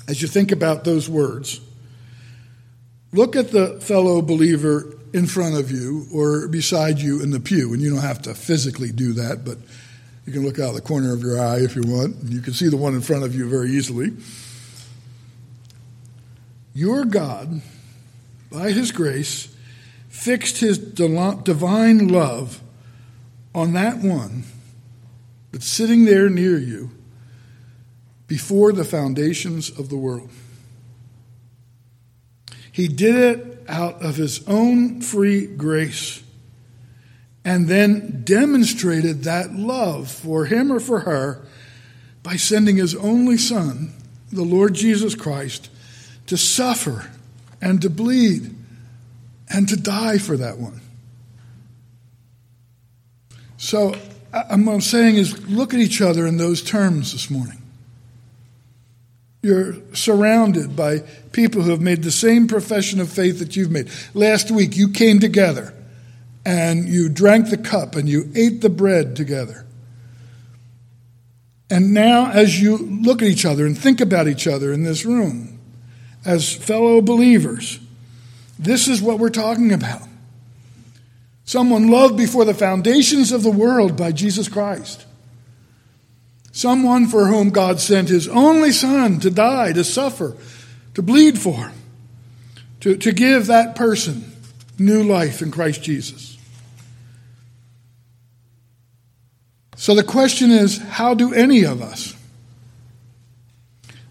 as 0.08 0.20
you 0.20 0.26
think 0.26 0.50
about 0.50 0.84
those 0.84 1.08
words, 1.08 1.60
look 3.12 3.36
at 3.36 3.52
the 3.52 3.80
fellow 3.80 4.20
believer 4.20 4.94
in 5.12 5.26
front 5.26 5.56
of 5.56 5.70
you 5.70 6.06
or 6.12 6.48
beside 6.48 6.98
you 6.98 7.22
in 7.22 7.30
the 7.30 7.40
pew. 7.40 7.72
And 7.72 7.80
you 7.80 7.90
don't 7.90 8.02
have 8.02 8.22
to 8.22 8.34
physically 8.34 8.90
do 8.90 9.12
that, 9.14 9.44
but 9.44 9.58
you 10.26 10.32
can 10.32 10.44
look 10.44 10.58
out 10.58 10.74
the 10.74 10.80
corner 10.80 11.14
of 11.14 11.22
your 11.22 11.40
eye 11.40 11.60
if 11.60 11.76
you 11.76 11.82
want. 11.86 12.16
And 12.16 12.32
you 12.32 12.40
can 12.40 12.52
see 12.52 12.68
the 12.68 12.76
one 12.76 12.94
in 12.94 13.00
front 13.00 13.24
of 13.24 13.34
you 13.34 13.48
very 13.48 13.70
easily. 13.70 14.12
Your 16.74 17.04
God, 17.04 17.62
by 18.50 18.72
His 18.72 18.92
grace, 18.92 19.54
fixed 20.08 20.58
his 20.58 20.78
divine 20.78 22.08
love 22.08 22.60
on 23.54 23.72
that 23.74 23.98
one 23.98 24.44
that's 25.52 25.66
sitting 25.66 26.04
there 26.04 26.28
near 26.28 26.58
you 26.58 26.90
before 28.26 28.72
the 28.72 28.84
foundations 28.84 29.70
of 29.78 29.88
the 29.88 29.96
world. 29.96 30.30
He 32.70 32.88
did 32.88 33.14
it 33.14 33.64
out 33.68 34.02
of 34.02 34.16
his 34.16 34.46
own 34.46 35.00
free 35.00 35.46
grace 35.46 36.22
and 37.44 37.66
then 37.66 38.22
demonstrated 38.24 39.24
that 39.24 39.54
love 39.54 40.10
for 40.10 40.44
him 40.44 40.70
or 40.70 40.80
for 40.80 41.00
her 41.00 41.44
by 42.22 42.36
sending 42.36 42.76
his 42.76 42.94
only 42.94 43.38
son, 43.38 43.94
the 44.30 44.42
Lord 44.42 44.74
Jesus 44.74 45.14
Christ, 45.14 45.70
to 46.26 46.36
suffer 46.36 47.10
and 47.60 47.80
to 47.80 47.88
bleed 47.88 48.54
and 49.50 49.68
to 49.68 49.76
die 49.76 50.18
for 50.18 50.36
that 50.36 50.58
one. 50.58 50.80
So, 53.56 53.94
what 54.30 54.46
I'm 54.50 54.80
saying 54.80 55.16
is 55.16 55.48
look 55.48 55.74
at 55.74 55.80
each 55.80 56.00
other 56.00 56.26
in 56.26 56.36
those 56.36 56.62
terms 56.62 57.12
this 57.12 57.30
morning. 57.30 57.62
You're 59.42 59.76
surrounded 59.94 60.76
by 60.76 61.00
people 61.32 61.62
who 61.62 61.70
have 61.70 61.80
made 61.80 62.02
the 62.02 62.10
same 62.10 62.48
profession 62.48 63.00
of 63.00 63.10
faith 63.10 63.38
that 63.38 63.56
you've 63.56 63.70
made. 63.70 63.88
Last 64.14 64.50
week, 64.50 64.76
you 64.76 64.90
came 64.90 65.20
together 65.20 65.74
and 66.44 66.88
you 66.88 67.08
drank 67.08 67.50
the 67.50 67.56
cup 67.56 67.94
and 67.94 68.08
you 68.08 68.30
ate 68.34 68.60
the 68.60 68.70
bread 68.70 69.16
together. 69.16 69.64
And 71.70 71.92
now, 71.92 72.30
as 72.30 72.60
you 72.60 72.78
look 72.78 73.22
at 73.22 73.28
each 73.28 73.44
other 73.44 73.66
and 73.66 73.76
think 73.76 74.00
about 74.00 74.26
each 74.26 74.46
other 74.46 74.72
in 74.72 74.84
this 74.84 75.04
room 75.04 75.58
as 76.24 76.52
fellow 76.52 77.00
believers, 77.00 77.78
this 78.58 78.88
is 78.88 79.00
what 79.00 79.18
we're 79.18 79.30
talking 79.30 79.72
about. 79.72 80.02
Someone 81.44 81.88
loved 81.88 82.16
before 82.16 82.44
the 82.44 82.54
foundations 82.54 83.32
of 83.32 83.42
the 83.42 83.50
world 83.50 83.96
by 83.96 84.12
Jesus 84.12 84.48
Christ. 84.48 85.06
Someone 86.52 87.06
for 87.06 87.26
whom 87.28 87.50
God 87.50 87.80
sent 87.80 88.08
his 88.08 88.28
only 88.28 88.72
Son 88.72 89.20
to 89.20 89.30
die, 89.30 89.72
to 89.72 89.84
suffer, 89.84 90.36
to 90.94 91.02
bleed 91.02 91.38
for, 91.38 91.72
to, 92.80 92.96
to 92.96 93.12
give 93.12 93.46
that 93.46 93.76
person 93.76 94.30
new 94.78 95.02
life 95.02 95.40
in 95.40 95.50
Christ 95.50 95.82
Jesus. 95.82 96.36
So 99.76 99.94
the 99.94 100.02
question 100.02 100.50
is 100.50 100.78
how 100.78 101.14
do 101.14 101.32
any 101.32 101.64
of 101.64 101.80
us, 101.80 102.14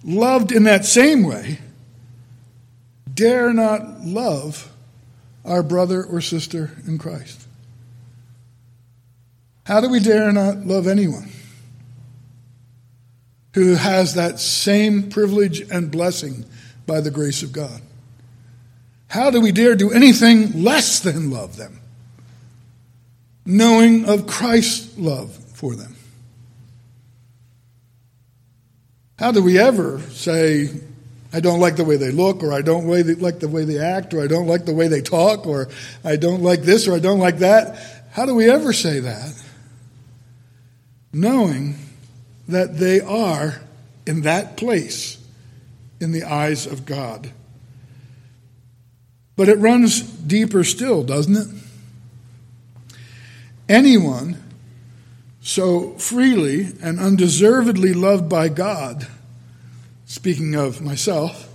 loved 0.04 0.52
in 0.52 0.64
that 0.64 0.86
same 0.86 1.24
way, 1.24 1.60
dare 3.18 3.52
not 3.52 4.06
love 4.06 4.72
our 5.44 5.64
brother 5.64 6.04
or 6.04 6.22
sister 6.22 6.72
in 6.88 6.98
Christ? 6.98 7.46
How 9.66 9.82
do 9.82 9.90
we 9.90 10.00
dare 10.00 10.32
not 10.32 10.60
love 10.60 10.88
anyone 10.88 11.30
who 13.54 13.76
has 13.76 14.14
that 14.14 14.40
same 14.40 15.10
privilege 15.10 15.60
and 15.70 15.92
blessing 15.92 16.46
by 16.86 17.02
the 17.02 17.12
grace 17.12 17.44
of 17.44 17.52
God? 17.52 17.82
How 19.10 19.32
do 19.32 19.42
we 19.42 19.52
dare 19.52 19.76
do 19.76 19.92
anything 19.92 20.64
less 20.64 21.00
than 21.00 21.32
love 21.32 21.58
them, 21.58 21.80
knowing 23.46 24.08
of 24.08 24.28
Christ's 24.28 24.98
love 24.98 25.34
for 25.54 25.76
them? 25.76 25.96
How 29.18 29.32
do 29.32 29.42
we 29.42 29.58
ever 29.58 30.00
say, 30.12 30.70
I 31.34 31.40
don't 31.40 31.60
like 31.60 31.76
the 31.76 31.84
way 31.84 31.98
they 31.98 32.12
look, 32.12 32.42
or 32.42 32.54
I 32.54 32.62
don't 32.62 32.88
like 32.88 33.40
the 33.40 33.50
way 33.50 33.66
they 33.66 33.80
act, 33.80 34.14
or 34.14 34.22
I 34.22 34.28
don't 34.28 34.48
like 34.48 34.66
the 34.66 34.74
way 34.74 34.88
they 34.88 35.02
talk, 35.02 35.46
or 35.46 35.68
I 36.04 36.16
don't 36.16 36.42
like 36.42 36.62
this, 36.62 36.88
or 36.88 36.94
I 36.94 37.00
don't 37.00 37.20
like 37.20 37.40
that? 37.40 38.08
How 38.12 38.26
do 38.26 38.34
we 38.34 38.50
ever 38.50 38.72
say 38.74 39.02
that? 39.02 39.44
Knowing 41.12 41.76
that 42.48 42.78
they 42.78 43.02
are 43.02 43.62
in 44.06 44.22
that 44.22 44.56
place 44.56 45.18
in 46.00 46.12
the 46.14 46.24
eyes 46.24 46.66
of 46.66 46.86
God. 46.86 47.32
But 49.36 49.50
it 49.50 49.58
runs 49.60 50.02
deeper 50.02 50.64
still, 50.64 51.04
doesn't 51.04 51.36
it? 51.36 51.48
Anyone 53.70 54.42
so 55.42 55.92
freely 55.94 56.70
and 56.82 57.00
undeservedly 57.00 57.94
loved 57.94 58.30
by 58.30 58.50
God, 58.50 59.08
speaking 60.08 60.56
of 60.56 60.82
myself, 60.82 61.50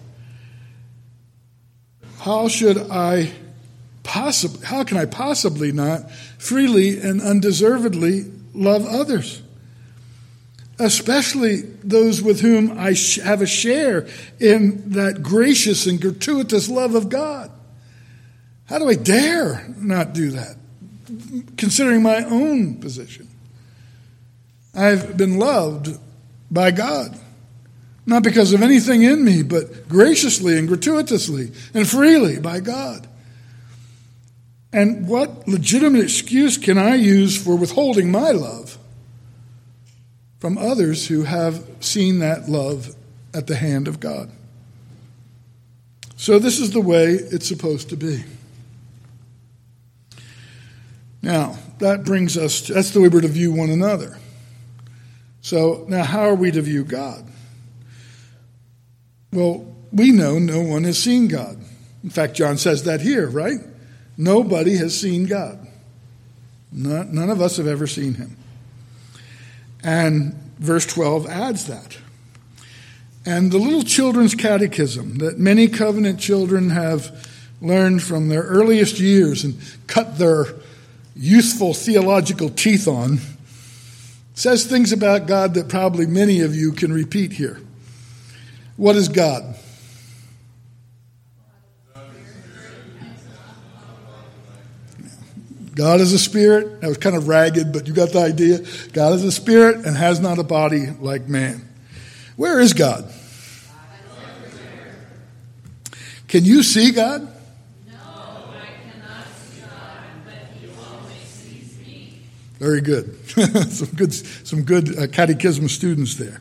how 2.20 2.46
should 2.46 2.78
I 2.78 3.32
possibly, 4.04 4.64
how 4.66 4.84
can 4.84 4.98
I 4.98 5.06
possibly 5.06 5.72
not 5.72 6.10
freely 6.38 7.00
and 7.00 7.20
undeservedly 7.20 8.30
love 8.54 8.86
others? 8.86 9.42
Especially 10.78 11.62
those 11.82 12.22
with 12.22 12.40
whom 12.40 12.78
I 12.78 12.94
have 13.24 13.40
a 13.42 13.46
share 13.46 14.06
in 14.38 14.90
that 14.90 15.22
gracious 15.22 15.86
and 15.86 16.00
gratuitous 16.00 16.68
love 16.68 16.94
of 16.94 17.08
God. 17.08 17.50
How 18.66 18.78
do 18.78 18.88
I 18.88 18.94
dare 18.94 19.66
not 19.78 20.12
do 20.12 20.30
that? 20.32 20.56
Considering 21.56 22.02
my 22.02 22.24
own 22.24 22.76
position. 22.76 23.28
I've 24.74 25.16
been 25.16 25.38
loved 25.38 25.98
by 26.50 26.70
God. 26.70 27.18
Not 28.04 28.22
because 28.22 28.52
of 28.52 28.62
anything 28.62 29.02
in 29.02 29.24
me, 29.24 29.42
but 29.42 29.88
graciously 29.88 30.58
and 30.58 30.66
gratuitously 30.66 31.52
and 31.72 31.88
freely 31.88 32.40
by 32.40 32.60
God. 32.60 33.06
And 34.72 35.06
what 35.06 35.46
legitimate 35.46 36.02
excuse 36.02 36.56
can 36.56 36.78
I 36.78 36.94
use 36.94 37.40
for 37.40 37.56
withholding 37.56 38.10
my 38.10 38.30
love 38.30 38.78
from 40.40 40.58
others 40.58 41.06
who 41.06 41.22
have 41.22 41.64
seen 41.80 42.20
that 42.20 42.48
love 42.48 42.94
at 43.34 43.46
the 43.46 43.54
hand 43.54 43.86
of 43.86 44.00
God? 44.00 44.30
So, 46.16 46.38
this 46.38 46.60
is 46.60 46.70
the 46.70 46.80
way 46.80 47.14
it's 47.14 47.48
supposed 47.48 47.88
to 47.90 47.96
be. 47.96 48.24
Now, 51.20 51.58
that 51.78 52.04
brings 52.04 52.36
us, 52.36 52.62
to, 52.62 52.74
that's 52.74 52.90
the 52.90 53.00
way 53.00 53.08
we're 53.08 53.20
to 53.20 53.28
view 53.28 53.52
one 53.52 53.70
another. 53.70 54.18
So, 55.40 55.84
now 55.88 56.04
how 56.04 56.22
are 56.22 56.34
we 56.34 56.50
to 56.50 56.62
view 56.62 56.84
God? 56.84 57.28
Well, 59.32 59.66
we 59.92 60.10
know 60.10 60.38
no 60.38 60.60
one 60.60 60.84
has 60.84 61.02
seen 61.02 61.28
God. 61.28 61.58
In 62.04 62.10
fact, 62.10 62.34
John 62.34 62.58
says 62.58 62.84
that 62.84 63.00
here, 63.00 63.28
right? 63.28 63.60
Nobody 64.16 64.76
has 64.76 64.98
seen 64.98 65.24
God. 65.24 65.66
None 66.70 67.30
of 67.30 67.40
us 67.40 67.56
have 67.56 67.66
ever 67.66 67.86
seen 67.86 68.14
him. 68.14 68.36
And 69.82 70.34
verse 70.58 70.86
12 70.86 71.26
adds 71.28 71.66
that. 71.66 71.98
And 73.24 73.52
the 73.52 73.58
little 73.58 73.82
children's 73.82 74.34
catechism 74.34 75.18
that 75.18 75.38
many 75.38 75.68
covenant 75.68 76.18
children 76.18 76.70
have 76.70 77.28
learned 77.60 78.02
from 78.02 78.28
their 78.28 78.42
earliest 78.42 78.98
years 78.98 79.44
and 79.44 79.56
cut 79.86 80.18
their 80.18 80.46
youthful 81.14 81.74
theological 81.74 82.48
teeth 82.48 82.88
on, 82.88 83.18
says 84.34 84.64
things 84.64 84.92
about 84.92 85.26
God 85.26 85.54
that 85.54 85.68
probably 85.68 86.06
many 86.06 86.40
of 86.40 86.56
you 86.56 86.72
can 86.72 86.92
repeat 86.92 87.32
here. 87.32 87.60
What 88.76 88.96
is 88.96 89.08
God? 89.08 89.56
God 95.74 96.00
is 96.00 96.12
a 96.12 96.18
spirit. 96.18 96.80
That 96.80 96.88
was 96.88 96.98
kind 96.98 97.16
of 97.16 97.28
ragged, 97.28 97.72
but 97.72 97.86
you 97.86 97.94
got 97.94 98.10
the 98.10 98.20
idea. 98.20 98.58
God 98.92 99.14
is 99.14 99.24
a 99.24 99.32
spirit 99.32 99.86
and 99.86 99.96
has 99.96 100.20
not 100.20 100.38
a 100.38 100.42
body 100.42 100.90
like 101.00 101.28
man. 101.28 101.66
Where 102.36 102.60
is 102.60 102.72
God? 102.72 103.10
Can 106.28 106.44
you 106.44 106.62
see 106.62 106.92
God? 106.92 107.22
No, 107.22 107.92
I 107.92 108.66
cannot 108.90 109.26
see 109.34 109.60
God, 109.60 109.68
but 110.24 110.34
He 110.58 110.66
always 110.78 111.18
sees 111.24 111.78
me. 111.78 112.22
Very 112.58 112.80
good. 112.80 113.28
some 113.70 113.88
good, 113.88 114.14
some 114.14 114.62
good 114.62 114.98
uh, 114.98 115.06
catechism 115.08 115.68
students 115.68 116.14
there. 116.14 116.40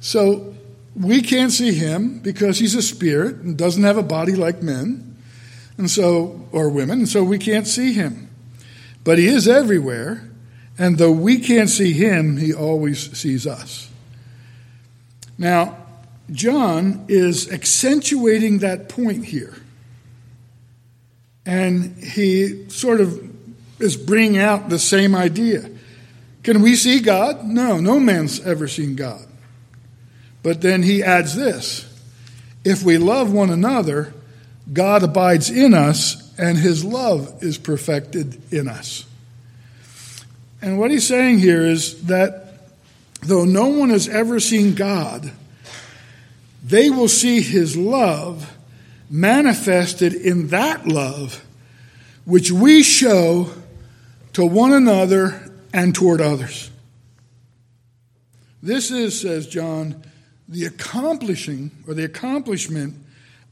So 0.00 0.54
we 0.94 1.22
can't 1.22 1.52
see 1.52 1.72
him 1.72 2.18
because 2.18 2.58
he's 2.58 2.74
a 2.74 2.82
spirit 2.82 3.36
and 3.36 3.56
doesn't 3.56 3.82
have 3.82 3.96
a 3.96 4.02
body 4.02 4.34
like 4.34 4.62
men, 4.62 5.16
and 5.78 5.90
so 5.90 6.46
or 6.52 6.68
women, 6.68 7.00
and 7.00 7.08
so 7.08 7.24
we 7.24 7.38
can't 7.38 7.66
see 7.66 7.92
him. 7.92 8.28
But 9.04 9.18
he 9.18 9.26
is 9.26 9.48
everywhere, 9.48 10.28
and 10.78 10.98
though 10.98 11.12
we 11.12 11.38
can't 11.38 11.70
see 11.70 11.92
him, 11.92 12.36
he 12.36 12.52
always 12.52 13.16
sees 13.18 13.46
us. 13.46 13.90
Now, 15.38 15.76
John 16.30 17.04
is 17.08 17.50
accentuating 17.50 18.58
that 18.58 18.88
point 18.88 19.24
here. 19.26 19.56
And 21.44 21.96
he 21.96 22.68
sort 22.68 23.00
of 23.00 23.30
is 23.80 23.96
bringing 23.96 24.38
out 24.38 24.68
the 24.68 24.78
same 24.78 25.14
idea. 25.14 25.68
Can 26.44 26.62
we 26.62 26.76
see 26.76 27.00
God? 27.00 27.44
No, 27.44 27.80
no 27.80 27.98
man's 27.98 28.40
ever 28.40 28.68
seen 28.68 28.94
God. 28.94 29.26
But 30.42 30.60
then 30.60 30.82
he 30.82 31.02
adds 31.02 31.34
this 31.34 31.86
if 32.64 32.82
we 32.82 32.98
love 32.98 33.32
one 33.32 33.50
another, 33.50 34.14
God 34.72 35.02
abides 35.02 35.50
in 35.50 35.74
us, 35.74 36.32
and 36.38 36.56
his 36.58 36.84
love 36.84 37.42
is 37.42 37.58
perfected 37.58 38.40
in 38.52 38.68
us. 38.68 39.04
And 40.60 40.78
what 40.78 40.90
he's 40.90 41.06
saying 41.06 41.40
here 41.40 41.66
is 41.66 42.04
that 42.04 42.54
though 43.20 43.44
no 43.44 43.68
one 43.68 43.90
has 43.90 44.08
ever 44.08 44.38
seen 44.38 44.74
God, 44.74 45.32
they 46.64 46.88
will 46.88 47.08
see 47.08 47.42
his 47.42 47.76
love 47.76 48.56
manifested 49.10 50.14
in 50.14 50.48
that 50.48 50.86
love 50.86 51.44
which 52.24 52.52
we 52.52 52.82
show 52.82 53.50
to 54.32 54.46
one 54.46 54.72
another 54.72 55.50
and 55.72 55.94
toward 55.94 56.20
others. 56.20 56.70
This 58.62 58.92
is, 58.92 59.20
says 59.20 59.48
John, 59.48 60.02
the 60.52 60.66
accomplishing 60.66 61.70
or 61.88 61.94
the 61.94 62.04
accomplishment 62.04 62.94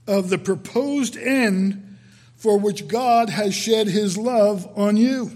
of 0.07 0.29
the 0.29 0.39
proposed 0.39 1.17
end 1.17 1.99
for 2.37 2.59
which 2.59 2.89
God 2.89 3.31
has 3.31 3.55
shed 3.55 3.87
his 3.87 4.19
love 4.19 4.71
on 4.77 4.97
you. 4.97 5.33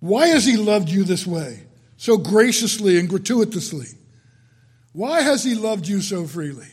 Why 0.00 0.28
has 0.28 0.46
he 0.46 0.56
loved 0.56 0.88
you 0.88 1.04
this 1.04 1.26
way, 1.26 1.64
so 1.96 2.16
graciously 2.16 2.98
and 2.98 3.08
gratuitously? 3.08 3.88
Why 4.92 5.20
has 5.20 5.44
he 5.44 5.54
loved 5.54 5.86
you 5.86 6.00
so 6.00 6.26
freely? 6.26 6.68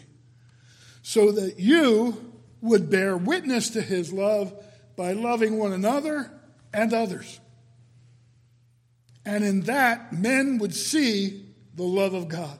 So 1.01 1.31
that 1.33 1.59
you 1.59 2.33
would 2.61 2.89
bear 2.89 3.17
witness 3.17 3.69
to 3.71 3.81
his 3.81 4.11
love 4.13 4.53
by 4.95 5.13
loving 5.13 5.57
one 5.57 5.73
another 5.73 6.31
and 6.73 6.93
others. 6.93 7.39
And 9.25 9.43
in 9.43 9.61
that, 9.61 10.13
men 10.13 10.57
would 10.59 10.73
see 10.73 11.45
the 11.75 11.83
love 11.83 12.13
of 12.13 12.27
God 12.29 12.57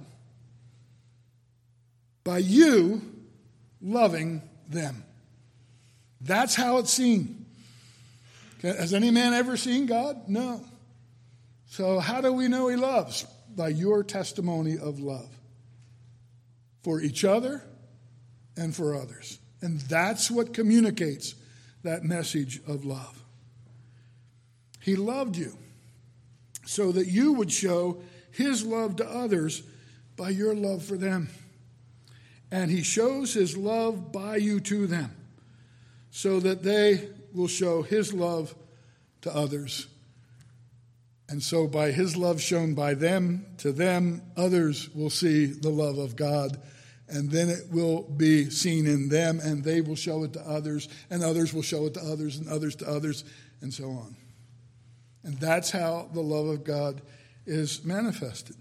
by 2.29 2.37
you 2.37 3.01
loving 3.81 4.43
them. 4.67 5.03
That's 6.21 6.53
how 6.53 6.77
it's 6.77 6.93
seen. 6.93 7.47
Has 8.61 8.93
any 8.93 9.09
man 9.09 9.33
ever 9.33 9.57
seen 9.57 9.87
God? 9.87 10.27
No. 10.27 10.63
So, 11.69 11.97
how 11.97 12.21
do 12.21 12.31
we 12.31 12.47
know 12.47 12.67
he 12.67 12.75
loves? 12.75 13.25
By 13.55 13.69
your 13.69 14.03
testimony 14.03 14.77
of 14.77 14.99
love 14.99 15.27
for 16.83 17.01
each 17.01 17.25
other 17.25 17.63
and 18.55 18.75
for 18.75 18.93
others. 18.93 19.39
And 19.61 19.81
that's 19.81 20.29
what 20.29 20.53
communicates 20.53 21.33
that 21.81 22.03
message 22.03 22.61
of 22.67 22.85
love. 22.85 23.23
He 24.81 24.95
loved 24.95 25.35
you 25.35 25.57
so 26.67 26.91
that 26.91 27.07
you 27.07 27.33
would 27.33 27.51
show 27.51 28.03
his 28.29 28.63
love 28.63 28.97
to 28.97 29.09
others 29.09 29.63
by 30.15 30.29
your 30.29 30.53
love 30.53 30.83
for 30.83 30.95
them. 30.95 31.29
And 32.51 32.71
he 32.71 32.81
shows 32.81 33.33
his 33.33 33.55
love 33.55 34.11
by 34.11 34.37
you 34.37 34.59
to 34.61 34.87
them, 34.87 35.11
so 36.11 36.39
that 36.39 36.63
they 36.63 37.09
will 37.33 37.47
show 37.47 37.81
his 37.81 38.13
love 38.13 38.55
to 39.21 39.35
others. 39.35 39.87
And 41.27 41.43
so, 41.43 41.67
by 41.67 41.91
his 41.91 42.17
love 42.17 42.41
shown 42.41 42.73
by 42.73 42.95
them 42.95 43.45
to 43.57 43.71
them, 43.71 44.23
others 44.35 44.89
will 44.95 45.11
see 45.11 45.45
the 45.45 45.69
love 45.69 45.99
of 45.99 46.15
God. 46.15 46.59
And 47.07 47.29
then 47.29 47.49
it 47.49 47.71
will 47.71 48.01
be 48.01 48.49
seen 48.49 48.87
in 48.87 49.09
them, 49.09 49.39
and 49.39 49.63
they 49.63 49.81
will 49.81 49.95
show 49.95 50.23
it 50.23 50.33
to 50.33 50.41
others, 50.41 50.87
and 51.09 51.23
others 51.23 51.53
will 51.53 51.61
show 51.61 51.85
it 51.85 51.93
to 51.95 52.01
others, 52.01 52.37
and 52.37 52.47
others 52.49 52.75
to 52.77 52.89
others, 52.89 53.23
and 53.61 53.71
so 53.73 53.89
on. 53.89 54.15
And 55.23 55.37
that's 55.39 55.69
how 55.69 56.09
the 56.13 56.21
love 56.21 56.47
of 56.47 56.63
God 56.63 57.01
is 57.45 57.83
manifested 57.83 58.55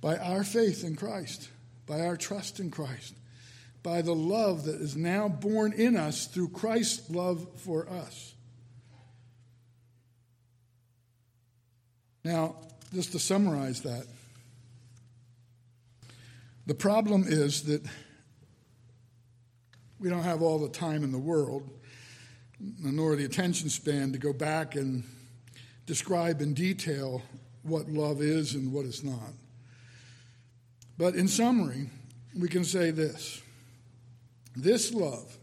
by 0.00 0.16
our 0.16 0.44
faith 0.44 0.82
in 0.82 0.96
Christ, 0.96 1.48
by 1.90 2.06
our 2.06 2.16
trust 2.16 2.60
in 2.60 2.70
Christ, 2.70 3.14
by 3.82 4.00
the 4.00 4.14
love 4.14 4.66
that 4.66 4.80
is 4.80 4.96
now 4.96 5.28
born 5.28 5.72
in 5.72 5.96
us 5.96 6.26
through 6.26 6.50
Christ's 6.50 7.10
love 7.10 7.44
for 7.56 7.88
us. 7.88 8.32
Now, 12.22 12.54
just 12.94 13.10
to 13.10 13.18
summarize 13.18 13.82
that, 13.82 14.06
the 16.66 16.76
problem 16.76 17.24
is 17.26 17.64
that 17.64 17.82
we 19.98 20.08
don't 20.08 20.22
have 20.22 20.42
all 20.42 20.60
the 20.60 20.68
time 20.68 21.02
in 21.02 21.10
the 21.10 21.18
world, 21.18 21.68
nor 22.60 23.16
the 23.16 23.24
attention 23.24 23.68
span 23.68 24.12
to 24.12 24.18
go 24.18 24.32
back 24.32 24.76
and 24.76 25.02
describe 25.86 26.40
in 26.40 26.54
detail 26.54 27.20
what 27.64 27.88
love 27.88 28.22
is 28.22 28.54
and 28.54 28.72
what 28.72 28.86
it's 28.86 29.02
not. 29.02 29.32
But 31.00 31.14
in 31.14 31.28
summary, 31.28 31.88
we 32.38 32.46
can 32.46 32.62
say 32.62 32.90
this 32.90 33.40
this 34.54 34.92
love 34.92 35.34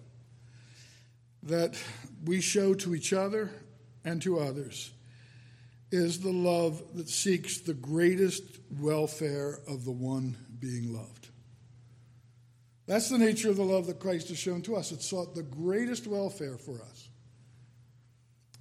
that 1.42 1.76
we 2.24 2.42
show 2.42 2.76
to 2.76 2.94
each 2.94 3.12
other 3.12 3.50
and 4.06 4.22
to 4.22 4.38
others 4.38 4.92
is 5.92 6.20
the 6.20 6.32
love 6.32 6.84
that 6.94 7.10
seeks 7.10 7.58
the 7.58 7.74
greatest 7.74 8.44
welfare 8.80 9.62
of 9.68 9.84
the 9.84 9.92
one 9.92 10.38
being 10.60 10.94
loved. 10.94 11.30
That's 12.86 13.10
the 13.10 13.18
nature 13.18 13.50
of 13.50 13.56
the 13.56 13.64
love 13.64 13.88
that 13.88 14.00
Christ 14.00 14.30
has 14.30 14.38
shown 14.38 14.62
to 14.62 14.76
us. 14.76 14.92
It 14.92 15.02
sought 15.02 15.34
the 15.34 15.42
greatest 15.42 16.06
welfare 16.06 16.60
for 16.60 16.80
us. 16.84 17.10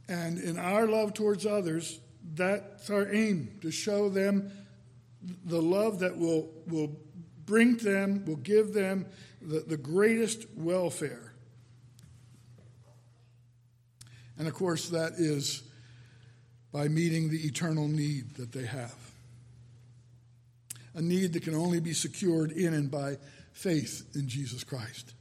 And 0.09 0.39
in 0.39 0.59
our 0.59 0.87
love 0.87 1.13
towards 1.13 1.45
others, 1.45 2.01
that's 2.33 2.89
our 2.89 3.13
aim 3.13 3.59
to 3.61 3.71
show 3.71 4.09
them 4.09 4.51
the 5.45 5.61
love 5.61 5.99
that 6.01 6.17
will, 6.17 6.51
will 6.67 6.97
bring 7.45 7.77
them, 7.77 8.25
will 8.25 8.37
give 8.37 8.73
them 8.73 9.07
the, 9.41 9.61
the 9.61 9.77
greatest 9.77 10.47
welfare. 10.57 11.33
And 14.39 14.47
of 14.47 14.55
course, 14.55 14.91
that 14.91 15.15
is 15.15 15.62
by 16.73 16.89
meeting 16.89 17.31
the 17.31 17.47
eternal 17.47 17.89
need 17.89 18.35
that 18.35 18.53
they 18.53 18.67
have. 18.67 18.95
A 20.95 21.03
need 21.03 21.33
that 21.33 21.43
can 21.43 21.55
only 21.55 21.81
be 21.81 21.93
secured 21.93 22.53
in 22.53 22.75
and 22.75 22.91
by 22.91 23.17
faith 23.53 24.07
in 24.15 24.29
Jesus 24.29 24.65
Christ. 24.65 25.15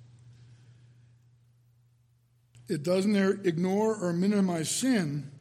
It 2.68 2.84
doesn't 2.84 3.46
ignore 3.46 3.96
or 3.96 4.12
minimize 4.12 4.70
sin, 4.70 5.32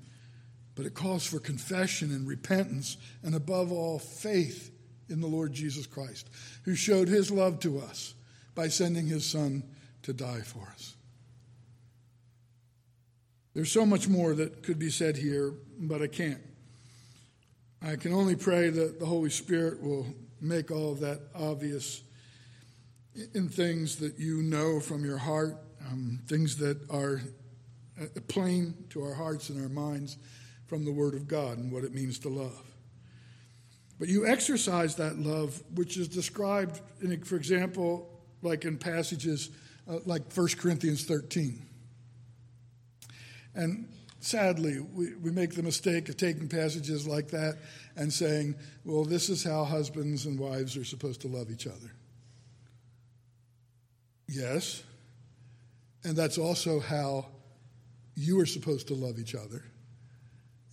but 0.75 0.87
it 0.87 0.95
calls 0.95 1.27
for 1.27 1.39
confession 1.39 2.11
and 2.11 2.27
repentance, 2.27 2.97
and 3.23 3.35
above 3.35 3.71
all, 3.71 3.99
faith 3.99 4.71
in 5.09 5.21
the 5.21 5.27
Lord 5.27 5.53
Jesus 5.53 5.87
Christ, 5.87 6.29
who 6.65 6.75
showed 6.75 7.09
his 7.09 7.31
love 7.31 7.61
to 7.61 7.79
us 7.79 8.15
by 8.55 8.69
sending 8.69 9.07
his 9.07 9.25
Son 9.25 9.63
to 10.03 10.13
die 10.13 10.41
for 10.41 10.69
us. 10.73 10.95
There's 13.55 13.71
so 13.71 13.87
much 13.87 14.09
more 14.09 14.35
that 14.35 14.63
could 14.65 14.79
be 14.79 14.91
said 14.91 15.17
here, 15.17 15.55
but 15.79 16.03
I 16.03 16.09
can't. 16.09 16.41
I 17.81 17.97
can 17.97 18.13
only 18.13 18.35
pray 18.35 18.71
that 18.71 18.99
the 18.99 19.07
Holy 19.07 19.31
Spirit 19.31 19.83
will 19.83 20.07
make 20.41 20.71
all 20.71 20.93
of 20.93 21.01
that 21.01 21.21
obvious 21.35 22.03
in 23.33 23.49
things 23.49 23.97
that 23.97 24.19
you 24.19 24.43
know 24.43 24.81
from 24.81 25.05
your 25.05 25.19
heart, 25.19 25.57
um, 25.87 26.21
things 26.27 26.57
that 26.57 26.79
are 26.91 27.23
uh, 28.01 28.07
plain 28.27 28.75
to 28.91 29.05
our 29.05 29.15
hearts 29.15 29.51
and 29.51 29.63
our 29.63 29.69
minds 29.69 30.17
from 30.75 30.85
the 30.85 30.91
Word 30.91 31.15
of 31.15 31.29
God 31.29 31.57
and 31.59 31.71
what 31.71 31.85
it 31.85 31.95
means 31.95 32.19
to 32.19 32.29
love. 32.29 32.61
But 34.01 34.09
you 34.09 34.27
exercise 34.27 34.97
that 34.97 35.21
love, 35.21 35.63
which 35.77 35.97
is 35.97 36.09
described, 36.09 36.81
in, 37.01 37.23
for 37.23 37.37
example, 37.37 38.11
like 38.43 38.65
in 38.65 38.77
passages 38.77 39.51
uh, 39.89 39.99
like 40.05 40.33
1 40.33 40.49
Corinthians 40.59 41.05
13. 41.05 41.65
And 43.55 43.89
sadly, 44.19 44.81
we, 44.81 45.15
we 45.15 45.31
make 45.31 45.55
the 45.55 45.63
mistake 45.63 46.09
of 46.09 46.17
taking 46.17 46.49
passages 46.49 47.07
like 47.07 47.29
that 47.29 47.59
and 47.95 48.13
saying, 48.13 48.57
well, 48.85 49.05
this 49.05 49.29
is 49.29 49.45
how 49.45 49.63
husbands 49.63 50.27
and 50.27 50.41
wives 50.41 50.77
are 50.77 50.85
supposed 50.85 51.21
to 51.21 51.29
love 51.29 51.53
each 51.53 51.69
other. 51.69 51.93
Yes, 54.27 54.83
and 56.03 56.17
that's 56.17 56.37
also 56.37 56.81
how 56.81 57.27
you 58.17 58.41
are 58.41 58.47
supposed 58.47 58.89
to 58.89 58.95
love 58.95 59.21
each 59.21 59.37
other 59.37 59.63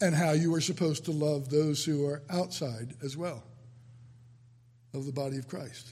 and 0.02 0.16
how 0.16 0.32
you 0.32 0.54
are 0.56 0.62
supposed 0.62 1.06
to 1.06 1.12
love 1.12 1.50
those 1.50 1.86
who 1.86 2.06
are 2.08 2.24
outside 2.30 2.96
as 3.04 3.16
well 3.16 3.44
of 4.94 5.06
the 5.06 5.12
body 5.12 5.38
of 5.38 5.48
Christ. 5.48 5.90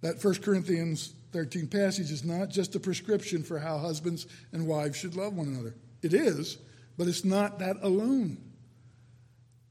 That 0.00 0.22
1 0.22 0.36
Corinthians 0.36 1.12
13 1.32 1.66
passage 1.66 2.10
is 2.10 2.24
not 2.24 2.48
just 2.48 2.74
a 2.76 2.80
prescription 2.80 3.42
for 3.42 3.58
how 3.58 3.78
husbands 3.78 4.26
and 4.52 4.66
wives 4.66 4.96
should 4.96 5.16
love 5.16 5.34
one 5.34 5.48
another. 5.48 5.74
It 6.02 6.14
is, 6.14 6.58
but 6.96 7.08
it's 7.08 7.24
not 7.24 7.58
that 7.58 7.76
alone. 7.82 8.38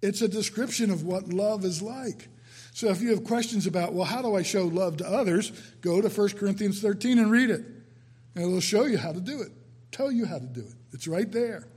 It's 0.02 0.22
a 0.22 0.28
description 0.28 0.92
of 0.92 1.04
what 1.04 1.30
love 1.30 1.66
is 1.66 1.82
like. 1.82 2.28
So 2.74 2.90
if 2.90 3.02
you 3.02 3.10
have 3.10 3.24
questions 3.24 3.66
about, 3.66 3.94
well, 3.94 4.06
how 4.06 4.22
do 4.22 4.36
I 4.36 4.44
show 4.44 4.66
love 4.66 4.98
to 4.98 5.08
others, 5.08 5.52
go 5.82 6.00
to 6.02 6.10
1 6.10 6.30
Corinthians 6.32 6.80
13 6.82 7.18
and 7.18 7.32
read 7.32 7.50
it. 7.50 7.66
And 8.36 8.46
it'll 8.46 8.60
show 8.60 8.86
you 8.86 9.00
how 9.00 9.14
to 9.14 9.20
do 9.20 9.42
it, 9.42 9.52
tell 9.92 10.12
you 10.12 10.26
how 10.26 10.38
to 10.38 10.46
do 10.46 10.62
it. 10.62 10.76
It's 10.92 11.08
right 11.08 11.32
there. 11.32 11.68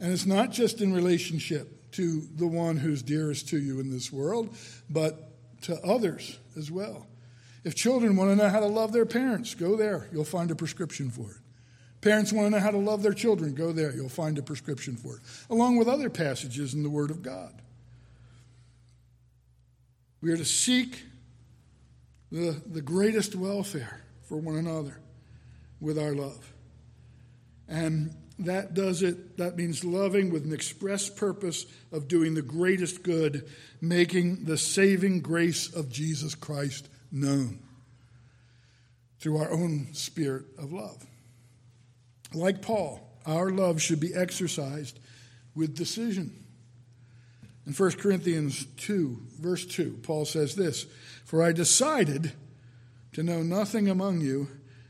And 0.00 0.12
it's 0.12 0.26
not 0.26 0.50
just 0.50 0.80
in 0.80 0.92
relationship 0.92 1.92
to 1.92 2.22
the 2.36 2.46
one 2.46 2.76
who's 2.76 3.02
dearest 3.02 3.48
to 3.50 3.58
you 3.58 3.80
in 3.80 3.90
this 3.90 4.12
world, 4.12 4.56
but 4.90 5.30
to 5.62 5.80
others 5.82 6.38
as 6.56 6.70
well. 6.70 7.06
If 7.62 7.74
children 7.74 8.16
want 8.16 8.30
to 8.30 8.36
know 8.36 8.48
how 8.48 8.60
to 8.60 8.66
love 8.66 8.92
their 8.92 9.06
parents, 9.06 9.54
go 9.54 9.76
there. 9.76 10.08
You'll 10.12 10.24
find 10.24 10.50
a 10.50 10.54
prescription 10.54 11.10
for 11.10 11.30
it. 11.30 11.36
Parents 12.02 12.32
want 12.32 12.46
to 12.46 12.50
know 12.50 12.58
how 12.58 12.70
to 12.70 12.78
love 12.78 13.02
their 13.02 13.14
children, 13.14 13.54
go 13.54 13.72
there. 13.72 13.94
You'll 13.94 14.10
find 14.10 14.36
a 14.36 14.42
prescription 14.42 14.96
for 14.96 15.16
it, 15.16 15.22
along 15.48 15.78
with 15.78 15.88
other 15.88 16.10
passages 16.10 16.74
in 16.74 16.82
the 16.82 16.90
Word 16.90 17.10
of 17.10 17.22
God. 17.22 17.62
We 20.20 20.30
are 20.30 20.36
to 20.36 20.44
seek 20.44 21.02
the, 22.30 22.60
the 22.66 22.82
greatest 22.82 23.34
welfare 23.34 24.02
for 24.22 24.36
one 24.36 24.56
another 24.56 25.00
with 25.80 25.98
our 25.98 26.14
love. 26.14 26.52
And 27.68 28.14
that 28.40 28.74
does 28.74 29.02
it. 29.02 29.36
That 29.36 29.56
means 29.56 29.84
loving 29.84 30.30
with 30.30 30.44
an 30.44 30.52
express 30.52 31.08
purpose 31.08 31.66
of 31.92 32.08
doing 32.08 32.34
the 32.34 32.42
greatest 32.42 33.02
good, 33.02 33.48
making 33.80 34.44
the 34.44 34.58
saving 34.58 35.20
grace 35.20 35.72
of 35.72 35.88
Jesus 35.88 36.34
Christ 36.34 36.88
known 37.12 37.60
through 39.20 39.38
our 39.38 39.50
own 39.50 39.88
spirit 39.94 40.44
of 40.58 40.72
love. 40.72 41.06
Like 42.34 42.60
Paul, 42.60 43.00
our 43.24 43.50
love 43.50 43.80
should 43.80 44.00
be 44.00 44.14
exercised 44.14 44.98
with 45.54 45.76
decision. 45.76 46.44
In 47.66 47.72
1 47.72 47.92
Corinthians 47.92 48.66
2, 48.76 49.22
verse 49.40 49.64
2, 49.64 50.00
Paul 50.02 50.24
says 50.24 50.54
this 50.56 50.84
For 51.24 51.42
I 51.42 51.52
decided 51.52 52.32
to 53.12 53.22
know 53.22 53.42
nothing 53.42 53.88
among 53.88 54.20
you 54.20 54.48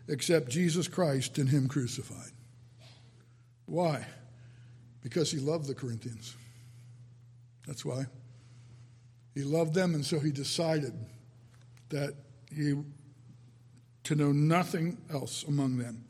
except 0.09 0.49
Jesus 0.49 0.89
Christ 0.89 1.39
and 1.39 1.51
Him 1.51 1.69
crucified. 1.69 2.34
Why? 3.67 4.07
Because 5.03 5.31
he 5.31 5.39
loved 5.39 5.67
the 5.67 5.75
Corinthians. 5.75 6.35
That's 7.67 7.85
why. 7.85 8.07
He 9.35 9.43
loved 9.43 9.75
them, 9.75 9.95
and 9.95 10.05
so 10.05 10.21
he 10.21 10.31
decided 10.31 10.95
that 11.89 12.15
he 12.55 12.75
to 14.05 14.15
know 14.15 14.33
nothing 14.33 14.99
else 15.11 15.45
among 15.45 15.79
them 15.79 16.05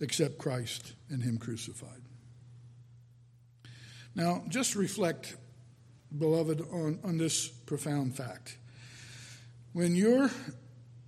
except 0.00 0.38
Christ 0.38 0.92
and 1.08 1.22
him 1.22 1.38
crucified. 1.38 2.02
Now, 4.14 4.44
just 4.48 4.76
reflect, 4.76 5.36
beloved, 6.16 6.60
on, 6.70 6.98
on 7.02 7.16
this 7.16 7.48
profound 7.48 8.14
fact. 8.14 8.58
When 9.72 9.96
your 9.96 10.30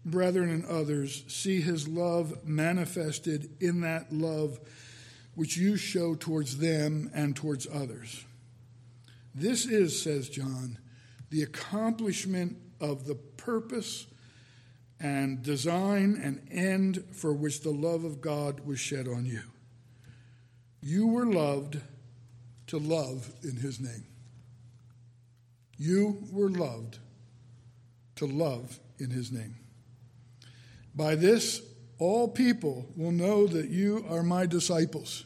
brethren 0.06 0.48
and 0.48 0.64
others 0.64 1.24
see 1.28 1.60
his 1.60 1.86
love 1.86 2.46
manifested 2.46 3.50
in 3.60 3.82
that 3.82 4.12
love 4.12 4.58
which 5.34 5.56
you 5.56 5.76
show 5.76 6.14
towards 6.14 6.58
them 6.58 7.10
and 7.14 7.34
towards 7.34 7.66
others. 7.72 8.24
This 9.34 9.66
is, 9.66 10.00
says 10.00 10.28
John, 10.28 10.78
the 11.30 11.42
accomplishment 11.42 12.56
of 12.80 13.06
the 13.06 13.14
purpose 13.14 14.06
and 15.00 15.42
design 15.42 16.18
and 16.22 16.46
end 16.50 17.04
for 17.12 17.32
which 17.32 17.60
the 17.62 17.70
love 17.70 18.04
of 18.04 18.20
God 18.20 18.60
was 18.60 18.78
shed 18.78 19.08
on 19.08 19.26
you. 19.26 19.42
You 20.80 21.08
were 21.08 21.26
loved 21.26 21.80
to 22.68 22.78
love 22.78 23.32
in 23.42 23.56
his 23.56 23.80
name. 23.80 24.06
You 25.76 26.22
were 26.30 26.50
loved 26.50 26.98
to 28.16 28.26
love 28.26 28.78
in 28.98 29.10
his 29.10 29.32
name. 29.32 29.56
By 30.94 31.16
this, 31.16 31.60
all 31.98 32.28
people 32.28 32.86
will 32.96 33.12
know 33.12 33.46
that 33.46 33.68
you 33.68 34.04
are 34.08 34.22
my 34.22 34.46
disciples 34.46 35.24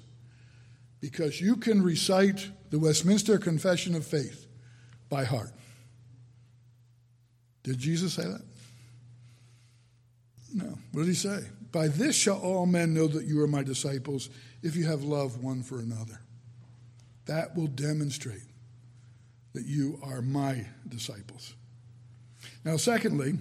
because 1.01 1.41
you 1.41 1.57
can 1.57 1.83
recite 1.83 2.51
the 2.71 2.79
Westminster 2.79 3.39
Confession 3.39 3.95
of 3.95 4.07
Faith 4.07 4.47
by 5.09 5.25
heart. 5.25 5.53
Did 7.63 7.79
Jesus 7.79 8.15
say 8.15 8.25
that? 8.25 8.43
No. 10.55 10.79
What 10.93 11.03
did 11.03 11.09
he 11.09 11.15
say? 11.15 11.41
By 11.73 11.89
this 11.89 12.17
shall 12.17 12.39
all 12.39 12.67
men 12.67 12.95
know 12.95 13.07
that 13.09 13.27
you 13.27 13.41
are 13.43 13.47
my 13.47 13.63
disciples 13.63 14.31
if 14.63 14.75
you 14.75 14.87
have 14.87 15.03
love 15.03 15.43
one 15.43 15.63
for 15.63 15.79
another. 15.79 16.21
That 17.27 17.55
will 17.55 17.67
demonstrate 17.67 18.43
that 19.53 19.67
you 19.67 20.01
are 20.03 20.23
my 20.23 20.67
disciples. 20.89 21.55
Now, 22.65 22.77
secondly, 22.77 23.35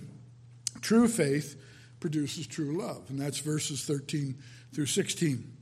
true 0.81 1.07
faith 1.07 1.55
produces 1.99 2.47
true 2.47 2.77
love, 2.77 3.10
and 3.10 3.19
that's 3.19 3.39
verses 3.39 3.83
13 3.83 4.36
through 4.73 4.86
16. 4.86 5.57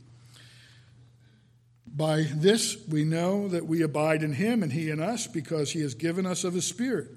By 1.87 2.23
this 2.23 2.77
we 2.89 3.05
know 3.05 3.47
that 3.47 3.65
we 3.65 3.81
abide 3.81 4.21
in 4.21 4.33
him 4.33 4.63
and 4.63 4.73
he 4.73 4.89
in 4.89 4.99
us 4.99 5.27
because 5.27 5.71
he 5.71 5.81
has 5.81 5.93
given 5.93 6.25
us 6.25 6.43
of 6.43 6.53
his 6.53 6.65
Spirit. 6.65 7.09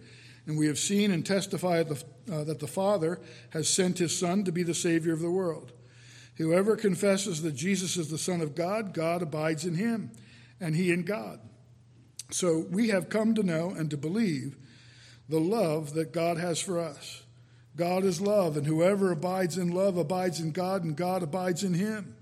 And 0.47 0.57
we 0.57 0.69
have 0.69 0.79
seen 0.79 1.11
and 1.11 1.27
testified 1.27 1.91
uh, 1.91 2.45
that 2.45 2.61
the 2.61 2.67
Father 2.67 3.21
has 3.51 3.69
sent 3.69 3.99
his 3.99 4.17
Son 4.17 4.45
to 4.45 4.53
be 4.53 4.63
the 4.63 4.75
Savior 4.75 5.13
of 5.13 5.21
the 5.21 5.31
world. 5.31 5.73
Whoever 6.37 6.77
confesses 6.77 7.43
that 7.43 7.57
Jesus 7.57 7.97
is 7.97 8.09
the 8.09 8.17
Son 8.17 8.41
of 8.41 8.55
God, 8.55 8.95
God 8.95 9.21
abides 9.21 9.65
in 9.65 9.75
him, 9.75 10.13
and 10.61 10.77
he 10.77 10.93
in 10.93 11.03
God. 11.03 11.41
So 12.31 12.65
we 12.71 12.89
have 12.89 13.09
come 13.09 13.35
to 13.35 13.43
know 13.43 13.71
and 13.71 13.91
to 13.91 13.97
believe 13.97 14.57
the 15.29 15.41
love 15.41 15.95
that 15.95 16.13
God 16.13 16.39
has 16.39 16.61
for 16.61 16.79
us. 16.79 17.23
God 17.79 18.05
is 18.05 18.21
love, 18.21 18.57
and 18.57 18.67
whoever 18.67 19.13
abides 19.13 19.57
in 19.57 19.71
love 19.71 19.97
abides 19.97 20.41
in 20.41 20.51
God, 20.51 20.83
and 20.83 20.97
God 20.97 21.23
abides 21.23 21.63
in 21.63 21.75
him. 21.75 22.17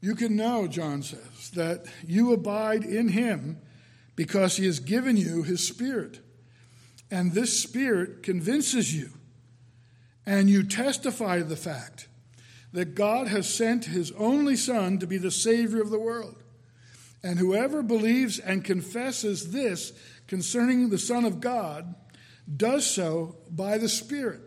You 0.00 0.14
can 0.14 0.34
know, 0.34 0.66
John 0.66 1.02
says, 1.02 1.50
that 1.54 1.84
you 2.06 2.32
abide 2.32 2.82
in 2.82 3.08
him 3.08 3.60
because 4.16 4.56
he 4.56 4.64
has 4.64 4.80
given 4.80 5.18
you 5.18 5.42
his 5.42 5.66
Spirit. 5.66 6.20
And 7.10 7.32
this 7.32 7.62
Spirit 7.62 8.22
convinces 8.22 8.96
you, 8.96 9.10
and 10.24 10.48
you 10.48 10.62
testify 10.62 11.38
to 11.38 11.44
the 11.44 11.54
fact 11.54 12.08
that 12.72 12.94
God 12.94 13.28
has 13.28 13.52
sent 13.52 13.84
his 13.84 14.10
only 14.12 14.56
Son 14.56 14.98
to 15.00 15.06
be 15.06 15.18
the 15.18 15.30
Savior 15.30 15.82
of 15.82 15.90
the 15.90 15.98
world. 15.98 16.42
And 17.22 17.38
whoever 17.38 17.82
believes 17.82 18.38
and 18.38 18.64
confesses 18.64 19.52
this 19.52 19.92
concerning 20.26 20.88
the 20.88 20.98
Son 20.98 21.26
of 21.26 21.42
God 21.42 21.94
does 22.56 22.88
so 22.88 23.36
by 23.50 23.78
the 23.78 23.88
Spirit, 23.88 24.40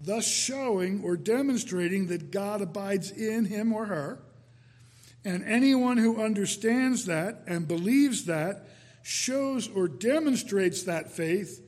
thus 0.00 0.26
showing 0.26 1.02
or 1.02 1.16
demonstrating 1.16 2.06
that 2.08 2.30
God 2.30 2.62
abides 2.62 3.10
in 3.10 3.44
him 3.44 3.72
or 3.72 3.86
her. 3.86 4.22
And 5.24 5.44
anyone 5.44 5.98
who 5.98 6.20
understands 6.20 7.06
that 7.06 7.42
and 7.46 7.68
believes 7.68 8.24
that 8.24 8.66
shows 9.02 9.68
or 9.68 9.86
demonstrates 9.86 10.84
that 10.84 11.12
faith 11.12 11.60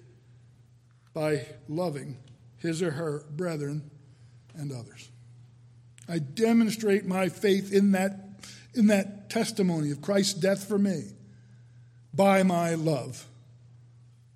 by 1.12 1.46
loving 1.68 2.18
his 2.56 2.82
or 2.82 2.90
her 2.92 3.24
brethren 3.30 3.90
and 4.56 4.72
others. 4.72 5.08
I 6.08 6.18
demonstrate 6.18 7.06
my 7.06 7.28
faith 7.28 7.72
in 7.72 7.92
that, 7.92 8.40
in 8.74 8.88
that 8.88 9.30
testimony 9.30 9.90
of 9.90 10.02
Christ's 10.02 10.34
death 10.34 10.66
for 10.66 10.78
me 10.78 11.12
by 12.12 12.42
my 12.42 12.74
love 12.74 13.26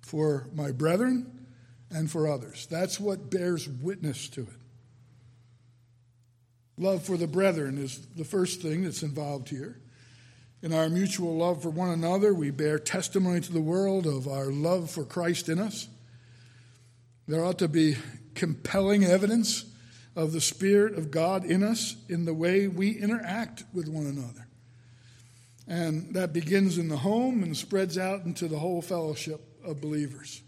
for 0.09 0.47
my 0.55 0.71
brethren 0.71 1.45
and 1.91 2.09
for 2.09 2.27
others. 2.27 2.65
That's 2.65 2.99
what 2.99 3.29
bears 3.29 3.69
witness 3.69 4.27
to 4.29 4.41
it. 4.41 4.47
Love 6.77 7.03
for 7.03 7.15
the 7.15 7.27
brethren 7.27 7.77
is 7.77 7.99
the 8.15 8.23
first 8.23 8.59
thing 8.59 8.83
that's 8.83 9.03
involved 9.03 9.49
here. 9.49 9.79
In 10.63 10.73
our 10.73 10.89
mutual 10.89 11.37
love 11.37 11.61
for 11.61 11.69
one 11.69 11.89
another, 11.89 12.33
we 12.33 12.49
bear 12.49 12.79
testimony 12.79 13.39
to 13.41 13.53
the 13.53 13.61
world 13.61 14.07
of 14.07 14.27
our 14.27 14.47
love 14.47 14.89
for 14.89 15.05
Christ 15.05 15.47
in 15.47 15.59
us. 15.59 15.87
There 17.27 17.45
ought 17.45 17.59
to 17.59 17.67
be 17.67 17.95
compelling 18.33 19.03
evidence 19.03 19.65
of 20.15 20.31
the 20.31 20.41
Spirit 20.41 20.97
of 20.97 21.11
God 21.11 21.45
in 21.45 21.61
us 21.63 21.95
in 22.09 22.25
the 22.25 22.33
way 22.33 22.67
we 22.67 22.97
interact 22.97 23.63
with 23.75 23.87
one 23.87 24.07
another. 24.07 24.47
And 25.67 26.15
that 26.15 26.33
begins 26.33 26.79
in 26.79 26.87
the 26.87 26.97
home 26.97 27.43
and 27.43 27.55
spreads 27.55 27.95
out 27.95 28.25
into 28.25 28.47
the 28.47 28.57
whole 28.57 28.81
fellowship 28.81 29.45
of 29.63 29.81
believers. 29.81 30.41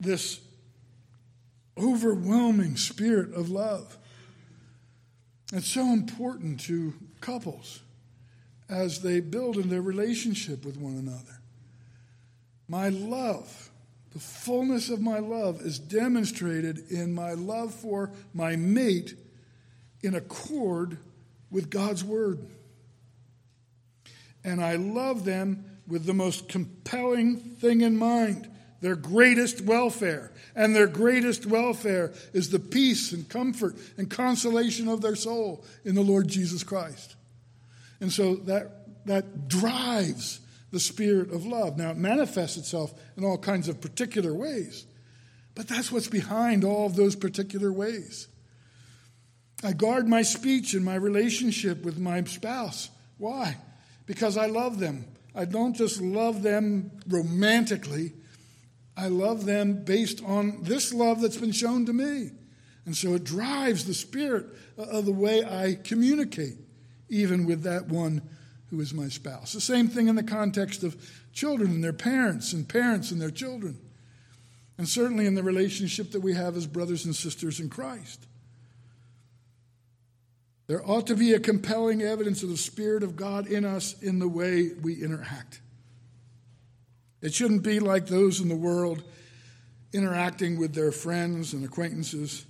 This 0.00 0.40
overwhelming 1.78 2.76
spirit 2.76 3.32
of 3.34 3.48
love 3.48 3.96
it's 5.52 5.68
so 5.68 5.92
important 5.92 6.60
to 6.60 6.94
couples 7.20 7.82
as 8.70 9.02
they 9.02 9.20
build 9.20 9.58
in 9.58 9.68
their 9.68 9.82
relationship 9.82 10.64
with 10.64 10.78
one 10.78 10.96
another. 10.96 11.40
My 12.68 12.88
love, 12.88 13.70
the 14.12 14.18
fullness 14.18 14.88
of 14.88 15.02
my 15.02 15.18
love, 15.18 15.60
is 15.60 15.78
demonstrated 15.78 16.90
in 16.90 17.12
my 17.12 17.34
love 17.34 17.74
for 17.74 18.10
my 18.32 18.56
mate 18.56 19.14
in 20.02 20.14
accord 20.14 20.96
with 21.50 21.68
God's 21.68 22.02
Word. 22.02 22.46
And 24.42 24.64
I 24.64 24.76
love 24.76 25.26
them 25.26 25.66
with 25.92 26.06
the 26.06 26.14
most 26.14 26.48
compelling 26.48 27.36
thing 27.36 27.82
in 27.82 27.96
mind 27.96 28.48
their 28.80 28.96
greatest 28.96 29.60
welfare. 29.60 30.32
And 30.56 30.74
their 30.74 30.88
greatest 30.88 31.46
welfare 31.46 32.12
is 32.32 32.50
the 32.50 32.58
peace 32.58 33.12
and 33.12 33.28
comfort 33.28 33.76
and 33.96 34.10
consolation 34.10 34.88
of 34.88 35.00
their 35.00 35.14
soul 35.14 35.64
in 35.84 35.94
the 35.94 36.02
Lord 36.02 36.26
Jesus 36.26 36.64
Christ. 36.64 37.14
And 38.00 38.12
so 38.12 38.34
that, 38.46 39.06
that 39.06 39.46
drives 39.46 40.40
the 40.72 40.80
spirit 40.80 41.30
of 41.30 41.46
love. 41.46 41.78
Now, 41.78 41.92
it 41.92 41.96
manifests 41.96 42.56
itself 42.56 42.92
in 43.16 43.24
all 43.24 43.38
kinds 43.38 43.68
of 43.68 43.80
particular 43.80 44.34
ways, 44.34 44.84
but 45.54 45.68
that's 45.68 45.92
what's 45.92 46.08
behind 46.08 46.64
all 46.64 46.86
of 46.86 46.96
those 46.96 47.14
particular 47.14 47.72
ways. 47.72 48.26
I 49.62 49.74
guard 49.74 50.08
my 50.08 50.22
speech 50.22 50.74
and 50.74 50.84
my 50.84 50.96
relationship 50.96 51.84
with 51.84 51.98
my 51.98 52.24
spouse. 52.24 52.90
Why? 53.18 53.58
Because 54.06 54.36
I 54.36 54.46
love 54.46 54.80
them. 54.80 55.04
I 55.34 55.44
don't 55.44 55.74
just 55.74 56.00
love 56.00 56.42
them 56.42 56.90
romantically, 57.08 58.12
I 58.96 59.08
love 59.08 59.46
them 59.46 59.84
based 59.84 60.22
on 60.22 60.62
this 60.64 60.92
love 60.92 61.20
that's 61.20 61.38
been 61.38 61.52
shown 61.52 61.86
to 61.86 61.92
me. 61.92 62.30
And 62.84 62.96
so 62.96 63.14
it 63.14 63.24
drives 63.24 63.84
the 63.84 63.94
spirit 63.94 64.46
of 64.76 65.06
the 65.06 65.12
way 65.12 65.44
I 65.44 65.78
communicate, 65.82 66.58
even 67.08 67.46
with 67.46 67.62
that 67.62 67.88
one 67.88 68.22
who 68.70 68.80
is 68.80 68.92
my 68.92 69.08
spouse. 69.08 69.52
The 69.52 69.60
same 69.60 69.88
thing 69.88 70.08
in 70.08 70.16
the 70.16 70.22
context 70.22 70.82
of 70.82 70.96
children 71.32 71.70
and 71.70 71.84
their 71.84 71.92
parents, 71.92 72.52
and 72.52 72.68
parents 72.68 73.10
and 73.10 73.20
their 73.20 73.30
children. 73.30 73.78
And 74.78 74.88
certainly 74.88 75.26
in 75.26 75.34
the 75.34 75.42
relationship 75.42 76.10
that 76.12 76.20
we 76.20 76.34
have 76.34 76.56
as 76.56 76.66
brothers 76.66 77.04
and 77.04 77.14
sisters 77.14 77.60
in 77.60 77.68
Christ. 77.68 78.26
There 80.72 80.90
ought 80.90 81.06
to 81.08 81.14
be 81.14 81.34
a 81.34 81.38
compelling 81.38 82.00
evidence 82.00 82.42
of 82.42 82.48
the 82.48 82.56
Spirit 82.56 83.02
of 83.02 83.14
God 83.14 83.46
in 83.46 83.66
us 83.66 83.94
in 84.00 84.20
the 84.20 84.26
way 84.26 84.70
we 84.80 84.94
interact. 85.04 85.60
It 87.20 87.34
shouldn't 87.34 87.62
be 87.62 87.78
like 87.78 88.06
those 88.06 88.40
in 88.40 88.48
the 88.48 88.56
world 88.56 89.02
interacting 89.92 90.58
with 90.58 90.74
their 90.74 90.90
friends 90.90 91.52
and 91.52 91.62
acquaintances. 91.62 92.46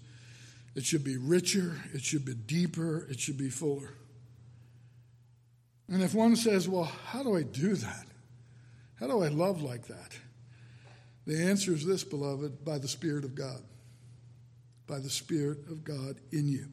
It 0.77 0.85
should 0.85 1.03
be 1.03 1.17
richer, 1.17 1.81
it 1.93 2.03
should 2.03 2.25
be 2.25 2.35
deeper, 2.35 3.09
it 3.11 3.19
should 3.19 3.39
be 3.39 3.51
fuller. 3.51 3.95
And 5.89 6.01
if 6.01 6.15
one 6.15 6.37
says, 6.37 6.69
Well, 6.69 6.93
how 7.09 7.25
do 7.25 7.37
I 7.37 7.43
do 7.43 7.75
that? 7.75 8.07
How 9.01 9.09
do 9.09 9.25
I 9.25 9.31
love 9.31 9.63
like 9.63 9.89
that? 9.89 10.17
The 11.27 11.43
answer 11.43 11.73
is 11.73 11.85
this, 11.85 12.05
beloved 12.05 12.65
by 12.65 12.79
the 12.79 12.87
Spirit 12.87 13.25
of 13.25 13.35
God. 13.35 13.65
By 14.87 15.01
the 15.01 15.11
Spirit 15.11 15.67
of 15.69 15.83
God 15.83 16.21
in 16.31 16.47
you. 16.47 16.69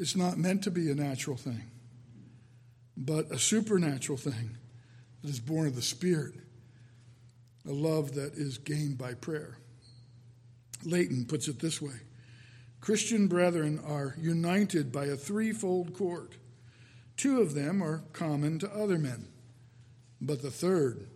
It's 0.00 0.16
not 0.16 0.38
meant 0.38 0.62
to 0.62 0.70
be 0.70 0.90
a 0.90 0.94
natural 0.94 1.36
thing, 1.36 1.70
but 2.96 3.30
a 3.30 3.38
supernatural 3.38 4.16
thing 4.16 4.56
that 5.20 5.28
is 5.28 5.40
born 5.40 5.66
of 5.66 5.76
the 5.76 5.82
Spirit, 5.82 6.32
a 7.68 7.72
love 7.72 8.14
that 8.14 8.32
is 8.32 8.56
gained 8.56 8.96
by 8.96 9.12
prayer. 9.12 9.58
Leighton 10.84 11.26
puts 11.26 11.48
it 11.48 11.58
this 11.58 11.82
way 11.82 12.00
Christian 12.80 13.28
brethren 13.28 13.78
are 13.86 14.16
united 14.18 14.90
by 14.90 15.04
a 15.04 15.16
threefold 15.16 15.92
cord. 15.92 16.34
Two 17.18 17.42
of 17.42 17.52
them 17.52 17.82
are 17.82 18.02
common 18.14 18.58
to 18.60 18.74
other 18.74 18.96
men, 18.96 19.28
but 20.18 20.40
the 20.40 20.50
third 20.50 21.08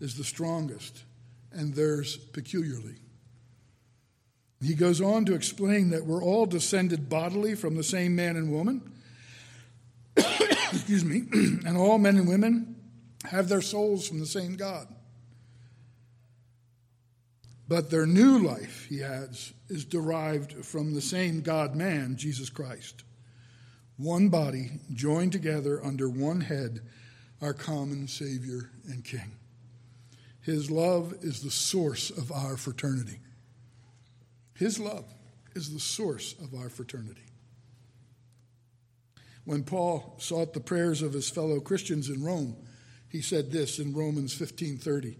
is 0.00 0.16
the 0.16 0.24
strongest 0.24 1.04
and 1.52 1.74
theirs 1.74 2.16
peculiarly. 2.16 2.96
He 4.62 4.74
goes 4.74 5.00
on 5.00 5.24
to 5.24 5.34
explain 5.34 5.90
that 5.90 6.06
we're 6.06 6.22
all 6.22 6.46
descended 6.46 7.08
bodily 7.08 7.54
from 7.54 7.74
the 7.74 7.82
same 7.82 8.14
man 8.14 8.36
and 8.36 8.52
woman. 8.52 8.92
Excuse 10.16 11.04
me. 11.04 11.24
and 11.32 11.76
all 11.76 11.98
men 11.98 12.16
and 12.16 12.28
women 12.28 12.76
have 13.24 13.48
their 13.48 13.60
souls 13.60 14.06
from 14.06 14.20
the 14.20 14.26
same 14.26 14.56
God. 14.56 14.86
But 17.66 17.90
their 17.90 18.06
new 18.06 18.38
life, 18.38 18.86
he 18.88 19.02
adds, 19.02 19.52
is 19.68 19.84
derived 19.84 20.64
from 20.64 20.94
the 20.94 21.00
same 21.00 21.40
God 21.40 21.74
man, 21.74 22.16
Jesus 22.16 22.50
Christ. 22.50 23.02
One 23.96 24.28
body 24.28 24.72
joined 24.92 25.32
together 25.32 25.84
under 25.84 26.08
one 26.08 26.42
head, 26.42 26.80
our 27.40 27.54
common 27.54 28.08
Savior 28.08 28.70
and 28.86 29.04
King. 29.04 29.32
His 30.40 30.70
love 30.70 31.14
is 31.22 31.42
the 31.42 31.50
source 31.50 32.10
of 32.10 32.30
our 32.30 32.56
fraternity. 32.56 33.20
His 34.54 34.78
love 34.78 35.04
is 35.54 35.72
the 35.72 35.80
source 35.80 36.34
of 36.42 36.54
our 36.54 36.68
fraternity. 36.68 37.22
When 39.44 39.64
Paul 39.64 40.16
sought 40.18 40.54
the 40.54 40.60
prayers 40.60 41.02
of 41.02 41.12
his 41.12 41.28
fellow 41.28 41.60
Christians 41.60 42.08
in 42.08 42.22
Rome, 42.22 42.56
he 43.08 43.20
said 43.20 43.50
this 43.50 43.78
in 43.78 43.92
Romans 43.92 44.34
15:30. 44.34 45.16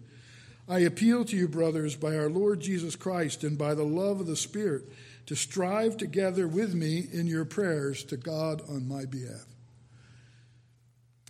I 0.69 0.81
appeal 0.81 1.25
to 1.25 1.37
you, 1.37 1.49
brothers, 1.49 1.97
by 1.97 2.17
our 2.17 2.31
Lord 2.31 2.61
Jesus 2.61 2.95
Christ 2.95 3.43
and 3.43 3.59
by 3.59 3.75
the 3.75 3.85
love 3.85 4.21
of 4.21 4.27
the 4.27 4.37
Spirit, 4.37 4.85
to 5.27 5.35
strive 5.35 5.97
together 5.97 6.47
with 6.47 6.75
me 6.75 7.01
in 7.13 7.27
your 7.27 7.45
prayers 7.45 8.05
to 8.05 8.17
God 8.17 8.63
on 8.69 8.89
my 8.89 9.05
behalf. 9.05 9.47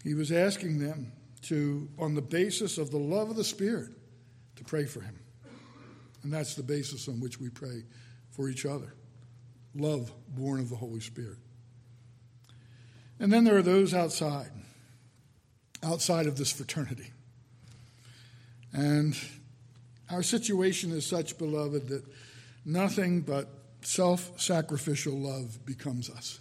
He 0.04 0.14
was 0.14 0.30
asking 0.30 0.78
them 0.78 1.12
to, 1.42 1.88
on 1.98 2.14
the 2.14 2.22
basis 2.22 2.78
of 2.78 2.90
the 2.90 2.98
love 2.98 3.30
of 3.30 3.36
the 3.36 3.44
Spirit, 3.44 3.90
to 4.56 4.64
pray 4.64 4.84
for 4.84 5.00
him. 5.00 5.18
And 6.22 6.32
that's 6.32 6.54
the 6.54 6.62
basis 6.62 7.08
on 7.08 7.20
which 7.20 7.40
we 7.40 7.48
pray 7.48 7.84
for 8.30 8.48
each 8.48 8.64
other 8.66 8.94
love 9.74 10.12
born 10.28 10.60
of 10.60 10.68
the 10.68 10.76
Holy 10.76 11.00
Spirit. 11.00 11.38
And 13.18 13.32
then 13.32 13.44
there 13.44 13.56
are 13.56 13.62
those 13.62 13.94
outside, 13.94 14.50
outside 15.82 16.26
of 16.26 16.36
this 16.36 16.52
fraternity. 16.52 17.10
And 18.72 19.16
our 20.10 20.22
situation 20.22 20.90
is 20.92 21.06
such, 21.06 21.38
beloved, 21.38 21.88
that 21.88 22.04
nothing 22.64 23.22
but 23.22 23.48
self 23.82 24.40
sacrificial 24.40 25.14
love 25.14 25.64
becomes 25.64 26.10
us. 26.10 26.40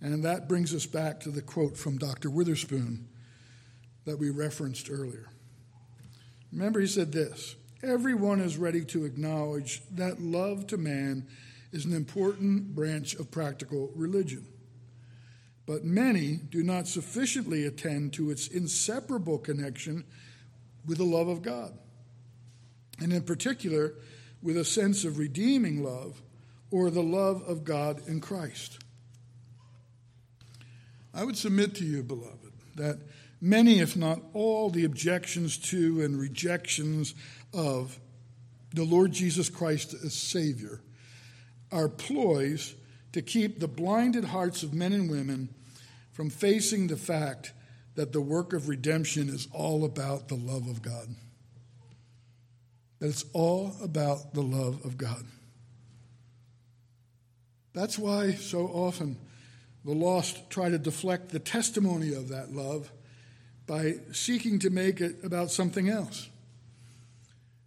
And 0.00 0.24
that 0.24 0.48
brings 0.48 0.74
us 0.74 0.86
back 0.86 1.20
to 1.20 1.30
the 1.30 1.42
quote 1.42 1.76
from 1.76 1.98
Dr. 1.98 2.30
Witherspoon 2.30 3.08
that 4.06 4.18
we 4.18 4.30
referenced 4.30 4.90
earlier. 4.90 5.28
Remember, 6.52 6.80
he 6.80 6.86
said 6.86 7.12
this 7.12 7.56
Everyone 7.82 8.40
is 8.40 8.58
ready 8.58 8.84
to 8.86 9.06
acknowledge 9.06 9.82
that 9.92 10.20
love 10.20 10.66
to 10.66 10.76
man 10.76 11.26
is 11.72 11.86
an 11.86 11.94
important 11.94 12.74
branch 12.74 13.14
of 13.14 13.30
practical 13.30 13.90
religion. 13.94 14.46
But 15.64 15.84
many 15.84 16.36
do 16.36 16.62
not 16.62 16.88
sufficiently 16.88 17.64
attend 17.64 18.12
to 18.14 18.30
its 18.30 18.48
inseparable 18.48 19.38
connection 19.38 20.04
with 20.84 20.98
the 20.98 21.04
love 21.04 21.28
of 21.28 21.42
God, 21.42 21.72
and 22.98 23.12
in 23.12 23.22
particular, 23.22 23.94
with 24.42 24.56
a 24.56 24.64
sense 24.64 25.04
of 25.04 25.18
redeeming 25.18 25.82
love 25.82 26.20
or 26.70 26.90
the 26.90 27.02
love 27.02 27.42
of 27.46 27.64
God 27.64 28.06
in 28.08 28.20
Christ. 28.20 28.78
I 31.14 31.24
would 31.24 31.36
submit 31.36 31.74
to 31.76 31.84
you, 31.84 32.02
beloved, 32.02 32.52
that 32.76 32.98
many, 33.40 33.80
if 33.80 33.96
not 33.96 34.20
all, 34.32 34.70
the 34.70 34.84
objections 34.84 35.56
to 35.70 36.02
and 36.02 36.18
rejections 36.18 37.14
of 37.52 37.98
the 38.74 38.84
Lord 38.84 39.12
Jesus 39.12 39.48
Christ 39.48 39.94
as 40.04 40.14
Savior 40.14 40.80
are 41.72 41.88
ploys 41.88 42.74
to 43.12 43.22
keep 43.22 43.58
the 43.58 43.68
blinded 43.68 44.24
hearts 44.24 44.62
of 44.62 44.74
men 44.74 44.92
and 44.92 45.10
women 45.10 45.48
from 46.12 46.30
facing 46.30 46.86
the 46.86 46.96
fact 46.96 47.52
that 47.94 48.12
the 48.12 48.20
work 48.20 48.52
of 48.52 48.68
redemption 48.68 49.28
is 49.28 49.48
all 49.52 49.84
about 49.84 50.28
the 50.28 50.36
love 50.36 50.68
of 50.68 50.82
God. 50.82 51.08
That 53.00 53.08
it's 53.08 53.24
all 53.32 53.76
about 53.82 54.34
the 54.34 54.42
love 54.42 54.84
of 54.84 54.96
God. 54.96 55.24
That's 57.72 57.98
why 57.98 58.32
so 58.32 58.66
often 58.66 59.16
the 59.84 59.92
lost 59.92 60.48
try 60.50 60.70
to 60.70 60.78
deflect 60.78 61.30
the 61.30 61.38
testimony 61.38 62.14
of 62.14 62.28
that 62.28 62.52
love 62.52 62.90
by 63.66 63.96
seeking 64.12 64.58
to 64.60 64.70
make 64.70 65.00
it 65.00 65.16
about 65.22 65.50
something 65.50 65.88
else. 65.88 66.29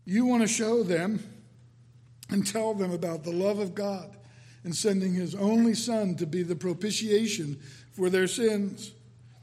You 0.06 0.26
want 0.26 0.42
to 0.42 0.48
show 0.48 0.84
them 0.84 1.24
and 2.30 2.46
tell 2.46 2.74
them 2.74 2.92
about 2.92 3.24
the 3.24 3.32
love 3.32 3.60
of 3.60 3.76
God 3.76 4.16
and 4.64 4.76
sending 4.76 5.14
His 5.14 5.36
only 5.36 5.74
Son 5.74 6.16
to 6.16 6.26
be 6.26 6.44
the 6.44 6.56
propitiation 6.56 7.60
for 7.92 8.10
their 8.10 8.28
sins. 8.28 8.92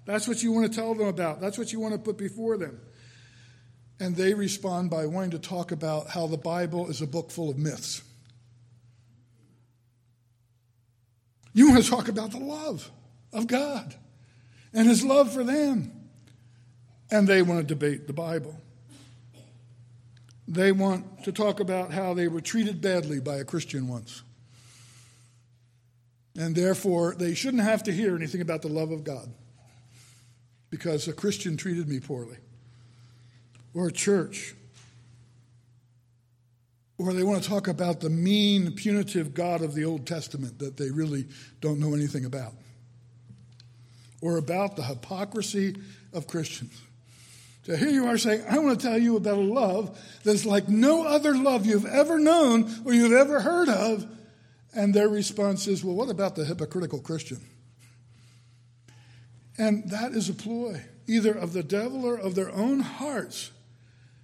That's 0.07 0.27
what 0.27 0.43
you 0.43 0.53
want 0.53 0.73
to 0.73 0.79
tell 0.79 0.95
them 0.95 1.07
about. 1.07 1.41
That's 1.41 1.59
what 1.59 1.73
you 1.73 1.81
want 1.81 1.95
to 1.95 1.99
put 1.99 2.19
before 2.19 2.57
them. 2.57 2.81
And 4.01 4.17
they 4.17 4.35
respond 4.35 4.91
by 4.91 5.07
wanting 5.07 5.33
to 5.33 5.39
talk 5.39 5.73
about 5.73 6.09
how 6.09 6.27
the 6.27 6.39
Bible 6.39 6.89
is 6.89 7.03
a 7.03 7.07
book 7.07 7.31
full 7.31 7.51
of 7.51 7.59
myths. 7.59 8.03
You 11.53 11.71
want 11.71 11.85
to 11.85 11.91
talk 11.91 12.09
about 12.09 12.31
the 12.31 12.39
love 12.39 12.91
of 13.33 13.47
God 13.47 13.95
and 14.73 14.89
His 14.89 15.05
love 15.05 15.33
for 15.33 15.45
them. 15.45 15.93
And 17.11 17.27
they 17.27 17.43
want 17.43 17.61
to 17.61 17.67
debate 17.67 18.07
the 18.07 18.13
Bible. 18.13 18.60
They 20.51 20.73
want 20.73 21.23
to 21.23 21.33
talk 21.33 21.61
about 21.61 21.93
how 21.93 22.13
they 22.13 22.27
were 22.27 22.41
treated 22.41 22.81
badly 22.81 23.21
by 23.21 23.37
a 23.37 23.45
Christian 23.45 23.87
once. 23.87 24.23
And 26.37 26.57
therefore, 26.57 27.15
they 27.17 27.35
shouldn't 27.35 27.63
have 27.63 27.85
to 27.85 27.93
hear 27.93 28.17
anything 28.17 28.41
about 28.41 28.63
the 28.63 28.69
love 28.69 28.91
of 28.91 29.05
God 29.05 29.33
because 30.69 31.07
a 31.07 31.13
Christian 31.13 31.57
treated 31.57 31.89
me 31.89 32.01
poorly, 32.01 32.37
or 33.75 33.89
a 33.89 33.93
church, 33.93 34.57
or 36.99 37.13
they 37.13 37.23
want 37.23 37.43
to 37.45 37.49
talk 37.49 37.69
about 37.69 38.01
the 38.01 38.11
mean, 38.11 38.73
punitive 38.73 39.35
God 39.35 39.63
of 39.63 39.75
the 39.75 39.85
Old 39.85 40.05
Testament 40.05 40.59
that 40.59 40.77
they 40.77 40.91
really 40.91 41.27
don't 41.61 41.79
know 41.79 41.95
anything 41.95 42.25
about, 42.25 42.55
or 44.21 44.37
about 44.37 44.75
the 44.75 44.83
hypocrisy 44.83 45.77
of 46.13 46.27
Christians. 46.27 46.81
So 47.63 47.77
here 47.77 47.91
you 47.91 48.07
are 48.07 48.17
saying, 48.17 48.45
I 48.49 48.59
want 48.59 48.81
to 48.81 48.87
tell 48.87 48.99
you 48.99 49.17
about 49.17 49.37
a 49.37 49.43
love 49.43 49.99
that's 50.25 50.47
like 50.47 50.69
no 50.69 51.05
other 51.05 51.37
love 51.37 51.67
you've 51.67 51.87
ever 51.87 52.19
known 52.19 52.71
or 52.85 52.95
you've 52.95 53.13
ever 53.13 53.41
heard 53.41 53.69
of. 53.69 54.07
And 54.75 54.95
their 54.95 55.09
response 55.09 55.67
is, 55.67 55.85
well, 55.85 55.95
what 55.95 56.09
about 56.09 56.37
the 56.37 56.45
hypocritical 56.45 57.01
Christian? 57.01 57.41
And 59.59 59.91
that 59.91 60.13
is 60.13 60.31
a 60.31 60.33
ploy, 60.33 60.81
either 61.07 61.33
of 61.33 61.53
the 61.53 61.63
devil 61.63 62.07
or 62.07 62.17
of 62.17 62.35
their 62.35 62.51
own 62.51 62.81
hearts, 62.81 63.51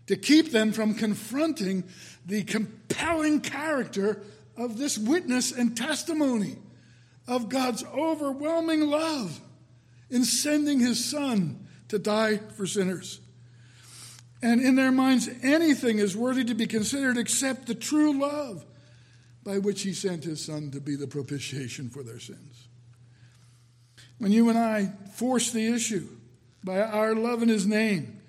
to 0.06 0.16
keep 0.16 0.50
them 0.50 0.72
from 0.72 0.94
confronting 0.94 1.84
the 2.24 2.42
compelling 2.44 3.40
character 3.40 4.22
of 4.56 4.78
this 4.78 4.96
witness 4.96 5.52
and 5.52 5.76
testimony 5.76 6.56
of 7.28 7.48
God's 7.50 7.84
overwhelming 7.84 8.82
love 8.82 9.40
in 10.08 10.24
sending 10.24 10.80
his 10.80 11.04
son 11.04 11.66
to 11.88 11.98
die 11.98 12.38
for 12.56 12.66
sinners. 12.66 13.20
And 14.42 14.60
in 14.60 14.74
their 14.74 14.92
minds, 14.92 15.28
anything 15.42 15.98
is 15.98 16.16
worthy 16.16 16.44
to 16.44 16.54
be 16.54 16.66
considered 16.66 17.16
except 17.16 17.66
the 17.66 17.74
true 17.74 18.18
love 18.18 18.64
by 19.42 19.58
which 19.58 19.82
he 19.82 19.92
sent 19.92 20.24
his 20.24 20.44
son 20.44 20.70
to 20.72 20.80
be 20.80 20.96
the 20.96 21.06
propitiation 21.06 21.88
for 21.88 22.02
their 22.02 22.18
sins. 22.20 22.66
When 24.18 24.32
you 24.32 24.48
and 24.48 24.58
I 24.58 24.92
force 25.12 25.50
the 25.50 25.66
issue 25.66 26.08
by 26.64 26.80
our 26.80 27.14
love 27.14 27.42
in 27.42 27.48
His 27.48 27.66
name, 27.66 28.20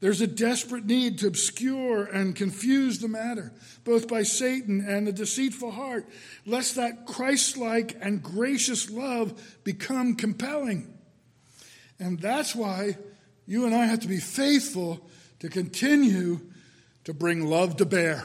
there's 0.00 0.20
a 0.20 0.26
desperate 0.26 0.86
need 0.86 1.18
to 1.18 1.26
obscure 1.26 2.04
and 2.04 2.34
confuse 2.34 2.98
the 2.98 3.08
matter, 3.08 3.52
both 3.84 4.08
by 4.08 4.22
Satan 4.22 4.84
and 4.86 5.06
the 5.06 5.12
deceitful 5.12 5.72
heart, 5.72 6.06
lest 6.46 6.76
that 6.76 7.06
Christ 7.06 7.56
like 7.56 7.96
and 8.00 8.22
gracious 8.22 8.90
love 8.90 9.58
become 9.62 10.16
compelling. 10.16 10.92
And 11.98 12.18
that's 12.18 12.54
why 12.54 12.96
you 13.46 13.66
and 13.66 13.74
I 13.74 13.84
have 13.86 14.00
to 14.00 14.08
be 14.08 14.20
faithful 14.20 15.06
to 15.40 15.48
continue 15.48 16.40
to 17.04 17.12
bring 17.12 17.46
love 17.46 17.76
to 17.78 17.84
bear. 17.84 18.24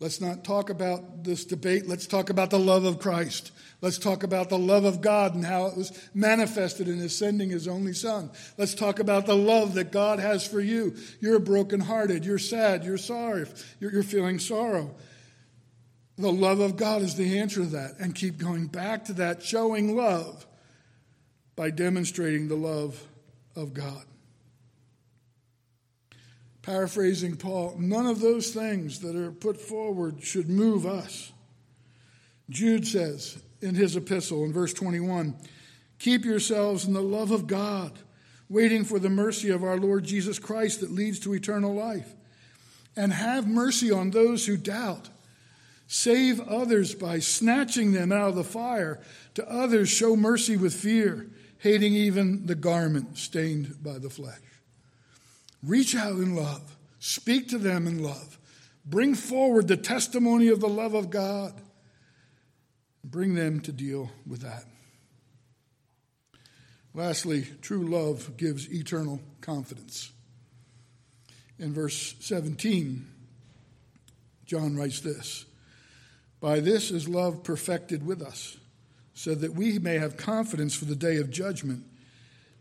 Let's 0.00 0.20
not 0.20 0.44
talk 0.44 0.70
about 0.70 1.24
this 1.24 1.44
debate. 1.44 1.88
Let's 1.88 2.06
talk 2.06 2.30
about 2.30 2.50
the 2.50 2.58
love 2.58 2.84
of 2.84 3.00
Christ. 3.00 3.50
Let's 3.80 3.98
talk 3.98 4.22
about 4.22 4.48
the 4.48 4.58
love 4.58 4.84
of 4.84 5.00
God 5.00 5.34
and 5.34 5.44
how 5.44 5.66
it 5.66 5.76
was 5.76 6.08
manifested 6.14 6.88
in 6.88 6.98
His 6.98 7.16
sending 7.16 7.50
His 7.50 7.66
only 7.66 7.92
Son. 7.92 8.30
Let's 8.56 8.74
talk 8.74 9.00
about 9.00 9.26
the 9.26 9.36
love 9.36 9.74
that 9.74 9.90
God 9.90 10.20
has 10.20 10.46
for 10.46 10.60
you. 10.60 10.94
You're 11.20 11.40
brokenhearted. 11.40 12.24
You're 12.24 12.38
sad. 12.38 12.84
You're 12.84 12.98
sorry. 12.98 13.46
You're, 13.80 13.92
you're 13.92 14.02
feeling 14.04 14.38
sorrow. 14.38 14.94
The 16.16 16.32
love 16.32 16.60
of 16.60 16.76
God 16.76 17.02
is 17.02 17.14
the 17.14 17.38
answer 17.38 17.60
to 17.60 17.70
that. 17.70 17.98
And 17.98 18.14
keep 18.14 18.38
going 18.38 18.66
back 18.66 19.04
to 19.06 19.12
that, 19.14 19.42
showing 19.42 19.96
love 19.96 20.46
by 21.56 21.70
demonstrating 21.70 22.48
the 22.48 22.56
love 22.56 23.00
of 23.56 23.74
God. 23.74 24.04
Paraphrasing 26.68 27.36
Paul, 27.36 27.76
none 27.78 28.04
of 28.04 28.20
those 28.20 28.50
things 28.50 29.00
that 29.00 29.16
are 29.16 29.32
put 29.32 29.58
forward 29.58 30.22
should 30.22 30.50
move 30.50 30.84
us. 30.84 31.32
Jude 32.50 32.86
says 32.86 33.42
in 33.62 33.74
his 33.74 33.96
epistle 33.96 34.44
in 34.44 34.52
verse 34.52 34.74
21 34.74 35.34
Keep 35.98 36.26
yourselves 36.26 36.84
in 36.84 36.92
the 36.92 37.00
love 37.00 37.30
of 37.30 37.46
God, 37.46 37.98
waiting 38.50 38.84
for 38.84 38.98
the 38.98 39.08
mercy 39.08 39.48
of 39.48 39.64
our 39.64 39.78
Lord 39.78 40.04
Jesus 40.04 40.38
Christ 40.38 40.80
that 40.80 40.92
leads 40.92 41.18
to 41.20 41.32
eternal 41.32 41.74
life. 41.74 42.14
And 42.94 43.14
have 43.14 43.48
mercy 43.48 43.90
on 43.90 44.10
those 44.10 44.44
who 44.44 44.58
doubt. 44.58 45.08
Save 45.86 46.38
others 46.38 46.94
by 46.94 47.18
snatching 47.18 47.92
them 47.92 48.12
out 48.12 48.28
of 48.28 48.36
the 48.36 48.44
fire. 48.44 49.00
To 49.36 49.50
others, 49.50 49.88
show 49.88 50.16
mercy 50.16 50.58
with 50.58 50.74
fear, 50.74 51.30
hating 51.60 51.94
even 51.94 52.44
the 52.44 52.54
garment 52.54 53.16
stained 53.16 53.82
by 53.82 53.96
the 53.98 54.10
flesh. 54.10 54.36
Reach 55.62 55.94
out 55.94 56.14
in 56.14 56.36
love. 56.36 56.76
Speak 56.98 57.48
to 57.48 57.58
them 57.58 57.86
in 57.86 58.02
love. 58.02 58.38
Bring 58.84 59.14
forward 59.14 59.68
the 59.68 59.76
testimony 59.76 60.48
of 60.48 60.60
the 60.60 60.68
love 60.68 60.94
of 60.94 61.10
God. 61.10 61.52
Bring 63.04 63.34
them 63.34 63.60
to 63.60 63.72
deal 63.72 64.10
with 64.26 64.40
that. 64.40 64.64
Lastly, 66.94 67.46
true 67.62 67.86
love 67.86 68.36
gives 68.36 68.72
eternal 68.72 69.20
confidence. 69.40 70.10
In 71.58 71.72
verse 71.72 72.14
17, 72.20 73.06
John 74.46 74.76
writes 74.76 75.00
this 75.00 75.44
By 76.40 76.60
this 76.60 76.90
is 76.90 77.08
love 77.08 77.44
perfected 77.44 78.06
with 78.06 78.22
us, 78.22 78.56
so 79.14 79.34
that 79.34 79.54
we 79.54 79.78
may 79.78 79.98
have 79.98 80.16
confidence 80.16 80.74
for 80.74 80.86
the 80.86 80.96
day 80.96 81.16
of 81.18 81.30
judgment 81.30 81.84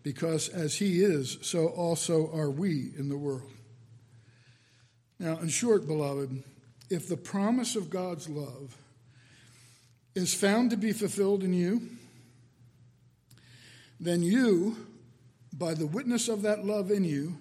because 0.08 0.48
as 0.48 0.78
he 0.78 1.04
is, 1.04 1.38
so 1.42 1.68
also 1.68 2.32
are 2.34 2.50
we 2.50 2.94
in 2.98 3.10
the 3.10 3.18
world. 3.18 3.52
Now, 5.20 5.38
in 5.40 5.50
short, 5.50 5.86
beloved, 5.86 6.46
if 6.90 7.10
the 7.10 7.18
promise 7.18 7.76
of 7.76 7.90
God's 7.90 8.30
love 8.30 8.78
is 10.16 10.34
found 10.34 10.70
to 10.70 10.78
be 10.78 10.94
fulfilled 10.94 11.44
in 11.44 11.52
you, 11.52 11.90
then 14.00 14.22
you, 14.22 14.78
by 15.52 15.74
the 15.74 15.86
witness 15.86 16.30
of 16.30 16.42
that 16.44 16.64
love 16.64 16.90
in 16.90 17.04
you, 17.04 17.40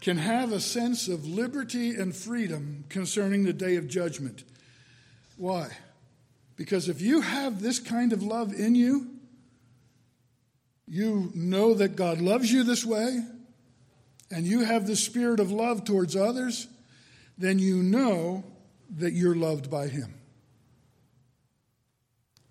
can 0.00 0.16
have 0.16 0.52
a 0.52 0.60
sense 0.60 1.06
of 1.06 1.26
liberty 1.26 1.90
and 1.90 2.16
freedom 2.16 2.84
concerning 2.88 3.44
the 3.44 3.52
day 3.52 3.76
of 3.76 3.88
judgment. 3.88 4.42
Why? 5.36 5.68
Because 6.56 6.88
if 6.88 7.02
you 7.02 7.20
have 7.20 7.60
this 7.60 7.78
kind 7.78 8.14
of 8.14 8.22
love 8.22 8.54
in 8.54 8.74
you, 8.74 9.17
you 10.88 11.30
know 11.34 11.74
that 11.74 11.96
God 11.96 12.20
loves 12.20 12.50
you 12.50 12.64
this 12.64 12.84
way, 12.84 13.22
and 14.30 14.46
you 14.46 14.64
have 14.64 14.86
the 14.86 14.96
spirit 14.96 15.40
of 15.40 15.50
love 15.50 15.84
towards 15.84 16.16
others, 16.16 16.66
then 17.36 17.58
you 17.58 17.82
know 17.82 18.44
that 18.96 19.12
you're 19.12 19.36
loved 19.36 19.70
by 19.70 19.88
Him. 19.88 20.14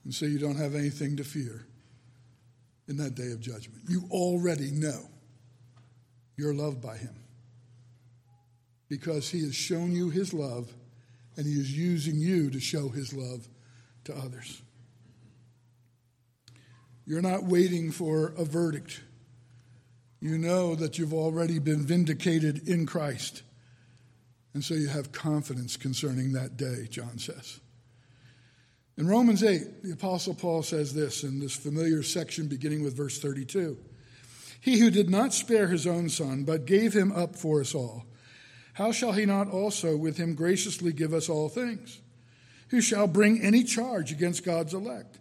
And 0.03 0.13
so 0.13 0.25
you 0.25 0.39
don't 0.39 0.55
have 0.55 0.75
anything 0.75 1.17
to 1.17 1.23
fear 1.23 1.65
in 2.87 2.97
that 2.97 3.15
day 3.15 3.31
of 3.31 3.41
judgment. 3.41 3.81
You 3.89 4.03
already 4.09 4.71
know 4.71 5.01
you're 6.37 6.53
loved 6.53 6.81
by 6.81 6.97
Him 6.97 7.15
because 8.87 9.29
He 9.29 9.41
has 9.41 9.55
shown 9.55 9.91
you 9.91 10.09
His 10.09 10.33
love 10.33 10.71
and 11.35 11.45
He 11.45 11.53
is 11.53 11.77
using 11.77 12.17
you 12.17 12.49
to 12.51 12.59
show 12.59 12.89
His 12.89 13.13
love 13.13 13.47
to 14.05 14.15
others. 14.15 14.61
You're 17.07 17.21
not 17.21 17.45
waiting 17.45 17.89
for 17.89 18.33
a 18.37 18.43
verdict. 18.43 19.01
You 20.19 20.37
know 20.37 20.75
that 20.75 20.99
you've 20.99 21.13
already 21.13 21.57
been 21.57 21.85
vindicated 21.85 22.67
in 22.67 22.85
Christ. 22.85 23.43
And 24.53 24.61
so 24.61 24.73
you 24.73 24.89
have 24.89 25.13
confidence 25.13 25.77
concerning 25.77 26.33
that 26.33 26.57
day, 26.57 26.87
John 26.89 27.17
says. 27.17 27.61
In 28.97 29.07
Romans 29.07 29.41
8, 29.41 29.83
the 29.83 29.93
Apostle 29.93 30.33
Paul 30.33 30.63
says 30.63 30.93
this 30.93 31.23
in 31.23 31.39
this 31.39 31.55
familiar 31.55 32.03
section 32.03 32.47
beginning 32.47 32.83
with 32.83 32.97
verse 32.97 33.19
32 33.19 33.77
He 34.59 34.79
who 34.79 34.89
did 34.89 35.09
not 35.09 35.33
spare 35.33 35.67
his 35.67 35.87
own 35.87 36.09
son, 36.09 36.43
but 36.43 36.65
gave 36.65 36.93
him 36.93 37.13
up 37.13 37.35
for 37.35 37.61
us 37.61 37.73
all, 37.73 38.05
how 38.73 38.91
shall 38.91 39.13
he 39.13 39.25
not 39.25 39.49
also 39.49 39.95
with 39.95 40.17
him 40.17 40.35
graciously 40.35 40.91
give 40.91 41.13
us 41.13 41.29
all 41.29 41.47
things? 41.47 42.01
Who 42.69 42.81
shall 42.81 43.07
bring 43.07 43.41
any 43.41 43.63
charge 43.63 44.11
against 44.11 44.43
God's 44.43 44.73
elect? 44.73 45.16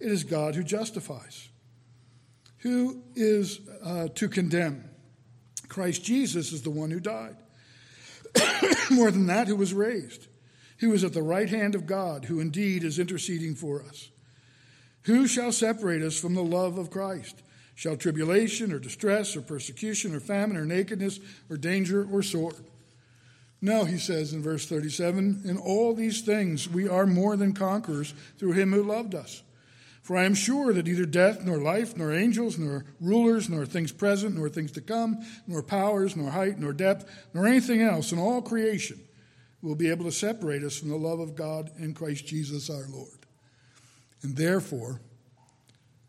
It 0.00 0.10
is 0.10 0.24
God 0.24 0.54
who 0.54 0.62
justifies. 0.62 1.48
Who 2.58 3.02
is 3.14 3.60
uh, 3.84 4.08
to 4.14 4.28
condemn? 4.28 4.88
Christ 5.68 6.02
Jesus 6.02 6.52
is 6.52 6.62
the 6.62 6.70
one 6.70 6.90
who 6.90 7.00
died. 7.00 7.36
More 8.90 9.10
than 9.10 9.26
that, 9.26 9.48
who 9.48 9.56
was 9.56 9.74
raised, 9.74 10.26
who 10.78 10.92
is 10.92 11.04
at 11.04 11.12
the 11.12 11.22
right 11.22 11.48
hand 11.48 11.74
of 11.74 11.86
God, 11.86 12.24
who 12.24 12.40
indeed 12.40 12.84
is 12.84 12.98
interceding 12.98 13.54
for 13.54 13.82
us. 13.82 14.10
Who 15.02 15.26
shall 15.26 15.52
separate 15.52 16.02
us 16.02 16.18
from 16.18 16.34
the 16.34 16.42
love 16.42 16.78
of 16.78 16.90
Christ? 16.90 17.42
Shall 17.74 17.96
tribulation 17.96 18.72
or 18.72 18.78
distress 18.78 19.36
or 19.36 19.40
persecution 19.40 20.14
or 20.14 20.20
famine 20.20 20.56
or 20.56 20.64
nakedness 20.64 21.20
or 21.48 21.56
danger 21.56 22.06
or 22.10 22.22
sword? 22.22 22.56
No, 23.60 23.84
he 23.84 23.98
says 23.98 24.32
in 24.32 24.42
verse 24.42 24.66
37 24.66 25.42
In 25.44 25.56
all 25.58 25.94
these 25.94 26.22
things 26.22 26.68
we 26.68 26.88
are 26.88 27.06
more 27.06 27.36
than 27.36 27.52
conquerors 27.52 28.14
through 28.38 28.52
him 28.52 28.72
who 28.72 28.82
loved 28.82 29.14
us. 29.14 29.42
For 30.08 30.16
I 30.16 30.24
am 30.24 30.32
sure 30.32 30.72
that 30.72 30.86
neither 30.86 31.04
death, 31.04 31.44
nor 31.44 31.58
life, 31.58 31.94
nor 31.94 32.14
angels, 32.14 32.56
nor 32.56 32.86
rulers, 32.98 33.50
nor 33.50 33.66
things 33.66 33.92
present, 33.92 34.36
nor 34.36 34.48
things 34.48 34.72
to 34.72 34.80
come, 34.80 35.22
nor 35.46 35.62
powers, 35.62 36.16
nor 36.16 36.30
height, 36.30 36.58
nor 36.58 36.72
depth, 36.72 37.04
nor 37.34 37.46
anything 37.46 37.82
else 37.82 38.10
in 38.10 38.18
all 38.18 38.40
creation 38.40 38.98
will 39.60 39.74
be 39.74 39.90
able 39.90 40.06
to 40.06 40.10
separate 40.10 40.62
us 40.62 40.78
from 40.78 40.88
the 40.88 40.96
love 40.96 41.20
of 41.20 41.34
God 41.34 41.70
in 41.78 41.92
Christ 41.92 42.26
Jesus 42.26 42.70
our 42.70 42.86
Lord. 42.88 43.26
And 44.22 44.34
therefore, 44.34 45.02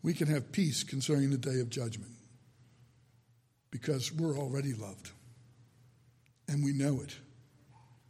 we 0.02 0.14
can 0.14 0.28
have 0.28 0.54
peace 0.54 0.82
concerning 0.82 1.30
the 1.30 1.38
day 1.38 1.60
of 1.60 1.70
judgment 1.70 2.14
because 3.70 4.14
we're 4.14 4.40
already 4.40 4.72
loved. 4.72 5.12
And 6.48 6.64
we 6.64 6.72
know 6.72 7.02
it 7.02 7.18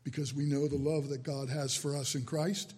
because 0.04 0.36
we 0.36 0.46
know 0.46 0.68
the 0.68 0.78
love 0.78 1.10
that 1.10 1.24
God 1.24 1.50
has 1.50 1.76
for 1.76 1.98
us 1.98 2.14
in 2.14 2.26
Christ 2.26 2.76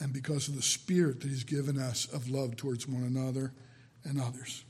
and 0.00 0.12
because 0.12 0.48
of 0.48 0.56
the 0.56 0.62
spirit 0.62 1.20
that 1.20 1.28
He's 1.28 1.44
given 1.44 1.78
us 1.78 2.06
of 2.06 2.28
love 2.28 2.56
towards 2.56 2.88
one 2.88 3.02
another 3.02 3.52
and 4.04 4.20
others. 4.20 4.64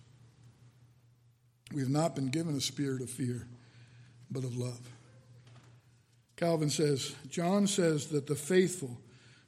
We 1.72 1.80
have 1.80 1.90
not 1.90 2.16
been 2.16 2.28
given 2.28 2.56
a 2.56 2.60
spirit 2.60 3.00
of 3.00 3.10
fear, 3.10 3.46
but 4.30 4.44
of 4.44 4.56
love. 4.56 4.80
Calvin 6.36 6.70
says, 6.70 7.14
John 7.28 7.66
says 7.66 8.08
that 8.08 8.26
the 8.26 8.34
faithful 8.34 8.98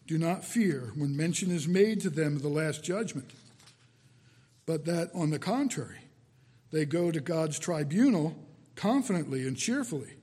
do 0.07 0.19
not 0.19 0.45
fear 0.45 0.93
when 0.95 1.17
mention 1.17 1.51
is 1.51 1.67
made 1.67 2.01
to 2.03 2.11
them 2.11 2.37
of 2.37 2.43
the 2.43 2.49
last 2.49 2.85
judgment, 2.85 3.31
but 4.67 4.85
that, 4.85 5.11
on 5.15 5.31
the 5.31 5.39
contrary, 5.39 5.99
they 6.71 6.85
go 6.85 7.11
to 7.11 7.21
God's 7.21 7.59
tribunal 7.59 8.37
confidently 8.77 9.47
and 9.47 9.57
cheerfully 9.57 10.15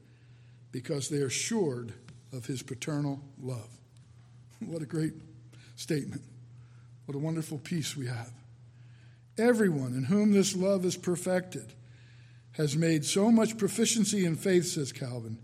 because 0.72 1.10
they 1.10 1.18
are 1.18 1.28
assured 1.28 1.94
of 2.32 2.46
his 2.46 2.62
paternal 2.62 3.22
love. 3.42 3.70
What 4.60 4.82
a 4.82 4.86
great 4.86 5.14
statement. 5.80 6.22
What 7.06 7.16
a 7.16 7.20
wonderful 7.20 7.58
peace 7.58 7.96
we 7.96 8.08
have. 8.08 8.34
Everyone 9.38 9.94
in 9.94 10.04
whom 10.04 10.32
this 10.32 10.54
love 10.54 10.84
is 10.84 10.98
perfected 10.98 11.74
has 12.52 12.76
made 12.76 13.06
so 13.06 13.32
much 13.32 13.58
proficiency 13.58 14.26
in 14.26 14.36
faith, 14.36 14.66
says 14.66 14.92
Calvin, 14.92 15.40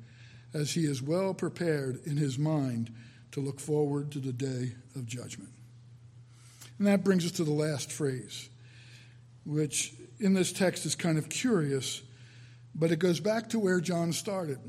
as 0.54 0.72
he 0.72 0.82
is 0.82 1.02
well 1.02 1.34
prepared 1.34 2.02
in 2.06 2.18
his 2.18 2.38
mind 2.38 2.94
to 3.32 3.40
look 3.40 3.62
forward 3.62 4.12
to 4.12 4.20
the 4.20 4.34
day 4.34 4.74
of 4.96 5.06
judgment. 5.06 5.52
And 6.78 6.88
that 6.88 7.06
brings 7.06 7.26
us 7.26 7.32
to 7.34 7.46
the 7.46 7.52
last 7.52 7.90
phrase, 7.90 8.50
which 9.46 9.94
in 10.20 10.34
this 10.34 10.52
text 10.52 10.86
is 10.86 10.96
kind 10.96 11.18
of 11.18 11.30
curious, 11.30 12.02
but 12.74 12.92
it 12.92 13.00
goes 13.00 13.22
back 13.22 13.50
to 13.52 13.60
where 13.60 13.80
John 13.80 14.12
started. 14.12 14.60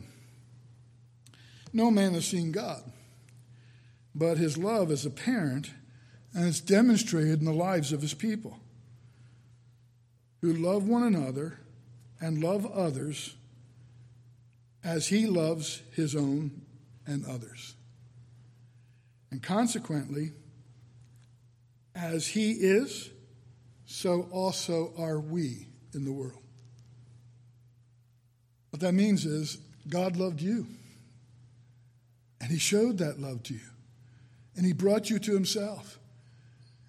No 1.73 1.91
man 1.91 2.14
has 2.14 2.27
seen 2.27 2.53
God 2.53 2.85
but 4.17 4.39
his 4.39 4.57
love 4.57 4.91
is 4.91 5.05
apparent 5.05 5.71
and 6.33 6.47
it's 6.47 6.61
demonstrated 6.61 7.39
in 7.39 7.45
the 7.45 7.53
lives 7.53 7.93
of 7.93 8.01
his 8.01 8.14
people 8.14 8.59
who 10.41 10.55
love 10.55 10.89
one 10.89 11.03
another 11.03 11.61
and 12.19 12.43
love 12.43 12.64
others 12.67 13.37
as 14.83 15.09
he 15.09 15.27
loves 15.27 15.83
his 15.93 16.17
own 16.17 16.62
and 17.07 17.27
others. 17.27 17.75
And 19.31 19.43
consequently, 19.43 20.33
as 21.95 22.27
he 22.29 22.53
is, 22.53 23.11
so 23.85 24.29
also 24.31 24.93
are 24.99 25.21
we 25.21 25.67
in 25.93 26.07
the 26.07 26.12
world. 26.12 26.43
What 28.71 28.81
that 28.81 28.93
means 28.93 29.27
is 29.27 29.59
God 29.89 30.17
loved 30.17 30.41
you, 30.41 30.67
and 32.41 32.51
he 32.51 32.59
showed 32.59 32.99
that 32.99 33.21
love 33.21 33.43
to 33.45 33.55
you. 33.55 33.61
And 34.57 34.64
he 34.64 34.72
brought 34.72 35.11
you 35.11 35.18
to 35.18 35.34
himself. 35.34 35.98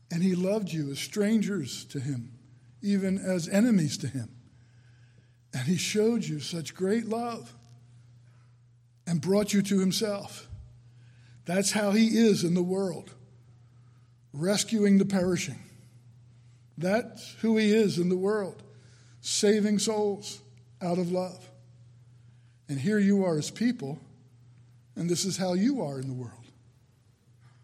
And 0.09 0.24
he 0.24 0.36
loved 0.36 0.72
you 0.72 0.89
as 0.91 0.99
strangers 0.99 1.84
to 1.86 1.99
him, 1.99 2.32
even 2.82 3.18
as 3.18 3.49
enemies 3.49 3.97
to 3.99 4.07
him. 4.07 4.30
And 5.53 5.63
he 5.63 5.78
showed 5.78 6.24
you 6.24 6.39
such 6.39 6.74
great 6.74 7.07
love 7.07 7.53
and 9.05 9.20
brought 9.20 9.53
you 9.53 9.61
to 9.63 9.80
himself. 9.80 10.47
That's 11.45 11.72
how 11.72 11.91
he 11.91 12.18
is 12.18 12.43
in 12.43 12.53
the 12.53 12.63
world, 12.63 13.13
rescuing 14.34 14.97
the 14.97 15.05
perishing. 15.05 15.59
That's 16.78 17.34
who 17.41 17.57
he 17.57 17.74
is 17.74 17.97
in 17.97 18.09
the 18.09 18.18
world, 18.18 18.63
saving 19.22 19.80
souls 19.80 20.41
out 20.82 20.99
of 20.99 21.11
love. 21.11 21.49
And 22.70 22.80
here 22.80 22.99
you 22.99 23.26
are 23.26 23.38
as 23.38 23.49
people, 23.49 23.99
and 24.95 25.09
this 25.09 25.26
is 25.26 25.38
how 25.38 25.53
you 25.53 25.82
are 25.82 25.99
in 25.99 26.07
the 26.07 26.13
world 26.13 26.37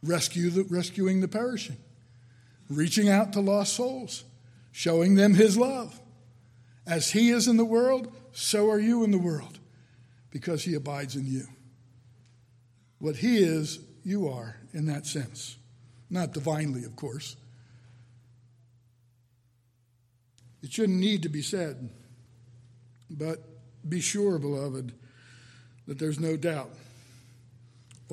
rescue 0.03 0.49
the, 0.49 0.63
rescuing 0.63 1.21
the 1.21 1.27
perishing, 1.27 1.77
reaching 2.69 3.09
out 3.09 3.33
to 3.33 3.39
lost 3.39 3.73
souls, 3.73 4.25
showing 4.71 5.15
them 5.15 5.33
his 5.33 5.57
love. 5.57 5.99
As 6.85 7.11
he 7.11 7.29
is 7.29 7.47
in 7.47 7.57
the 7.57 7.65
world, 7.65 8.13
so 8.33 8.69
are 8.69 8.79
you 8.79 9.03
in 9.03 9.11
the 9.11 9.17
world, 9.17 9.59
because 10.29 10.65
he 10.65 10.73
abides 10.73 11.15
in 11.15 11.25
you. 11.25 11.47
What 12.99 13.17
he 13.17 13.37
is, 13.37 13.79
you 14.03 14.27
are 14.27 14.57
in 14.73 14.85
that 14.87 15.05
sense. 15.05 15.57
Not 16.09 16.33
divinely, 16.33 16.83
of 16.83 16.95
course. 16.95 17.37
It 20.61 20.71
shouldn't 20.71 20.99
need 20.99 21.23
to 21.23 21.29
be 21.29 21.41
said, 21.41 21.89
but 23.09 23.39
be 23.87 23.99
sure, 23.99 24.39
beloved, 24.39 24.93
that 25.87 25.99
there's 25.99 26.19
no 26.19 26.37
doubt. 26.37 26.71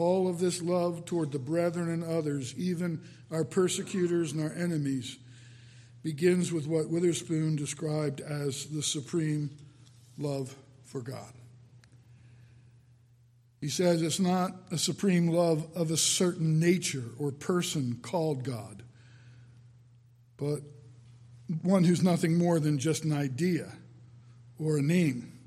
All 0.00 0.28
of 0.28 0.38
this 0.38 0.62
love 0.62 1.04
toward 1.04 1.30
the 1.30 1.38
brethren 1.38 1.90
and 1.90 2.02
others, 2.02 2.54
even 2.56 3.02
our 3.30 3.44
persecutors 3.44 4.32
and 4.32 4.42
our 4.42 4.52
enemies, 4.52 5.18
begins 6.02 6.50
with 6.50 6.66
what 6.66 6.88
Witherspoon 6.88 7.56
described 7.56 8.20
as 8.20 8.66
the 8.66 8.82
supreme 8.82 9.50
love 10.16 10.54
for 10.84 11.02
God. 11.02 11.32
He 13.60 13.68
says 13.68 14.00
it's 14.00 14.18
not 14.18 14.52
a 14.70 14.78
supreme 14.78 15.28
love 15.28 15.66
of 15.76 15.90
a 15.90 15.96
certain 15.98 16.58
nature 16.58 17.04
or 17.18 17.30
person 17.30 17.98
called 18.00 18.42
God, 18.42 18.82
but 20.38 20.60
one 21.62 21.84
who's 21.84 22.02
nothing 22.02 22.38
more 22.38 22.58
than 22.58 22.78
just 22.78 23.04
an 23.04 23.12
idea 23.12 23.70
or 24.58 24.78
a 24.78 24.82
name. 24.82 25.38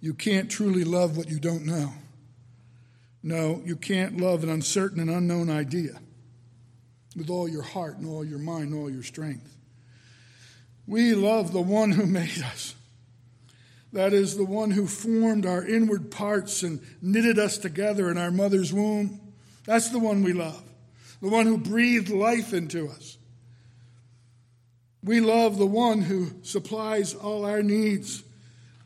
You 0.00 0.12
can't 0.12 0.50
truly 0.50 0.84
love 0.84 1.16
what 1.16 1.30
you 1.30 1.40
don't 1.40 1.64
know. 1.64 1.92
No, 3.26 3.60
you 3.64 3.74
can't 3.74 4.20
love 4.20 4.44
an 4.44 4.48
uncertain 4.50 5.00
and 5.00 5.10
unknown 5.10 5.50
idea 5.50 5.98
with 7.16 7.28
all 7.28 7.48
your 7.48 7.62
heart 7.62 7.96
and 7.96 8.06
all 8.06 8.24
your 8.24 8.38
mind 8.38 8.70
and 8.70 8.80
all 8.80 8.88
your 8.88 9.02
strength. 9.02 9.52
We 10.86 11.12
love 11.12 11.52
the 11.52 11.60
one 11.60 11.90
who 11.90 12.06
made 12.06 12.40
us. 12.44 12.76
That 13.92 14.12
is 14.12 14.36
the 14.36 14.44
one 14.44 14.70
who 14.70 14.86
formed 14.86 15.44
our 15.44 15.66
inward 15.66 16.12
parts 16.12 16.62
and 16.62 16.80
knitted 17.02 17.36
us 17.36 17.58
together 17.58 18.12
in 18.12 18.16
our 18.16 18.30
mother's 18.30 18.72
womb. 18.72 19.20
That's 19.64 19.88
the 19.88 19.98
one 19.98 20.22
we 20.22 20.32
love. 20.32 20.62
The 21.20 21.28
one 21.28 21.46
who 21.46 21.58
breathed 21.58 22.10
life 22.10 22.54
into 22.54 22.88
us. 22.88 23.18
We 25.02 25.18
love 25.18 25.58
the 25.58 25.66
one 25.66 26.02
who 26.02 26.30
supplies 26.42 27.12
all 27.12 27.44
our 27.44 27.64
needs. 27.64 28.22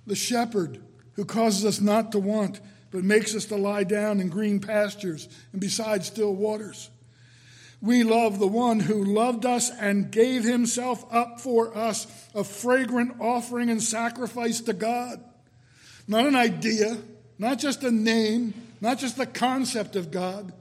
The 0.07 0.16
shepherd 0.16 0.82
who 1.12 1.26
causes 1.26 1.66
us 1.66 1.78
not 1.78 2.12
to 2.12 2.18
want, 2.18 2.59
but 2.91 3.05
makes 3.05 3.34
us 3.34 3.47
to 3.47 3.57
lie 3.57 3.84
down 3.84 4.20
in 4.20 4.28
green 4.28 4.61
pastures 4.61 5.28
and 5.53 5.61
beside 5.61 6.05
still 6.05 6.34
waters. 6.34 6.91
We 7.82 8.03
love 8.03 8.38
the 8.38 8.47
one 8.47 8.80
who 8.80 9.05
loved 9.05 9.47
us 9.47 9.70
and 9.70 10.11
gave 10.11 10.45
himself 10.45 11.05
up 11.11 11.41
for 11.41 11.76
us, 11.76 12.07
a 12.34 12.45
fragrant 12.45 13.20
offering 13.20 13.70
and 13.70 13.82
sacrifice 13.82 14.61
to 14.62 14.74
God. 14.74 15.22
Not 16.07 16.26
an 16.26 16.36
idea, 16.36 16.99
not 17.38 17.59
just 17.59 17.82
a 17.82 17.91
name, 17.91 18.53
not 18.80 18.99
just 18.99 19.16
the 19.16 19.26
concept 19.26 19.97
of 19.97 20.11
God, 20.11 20.53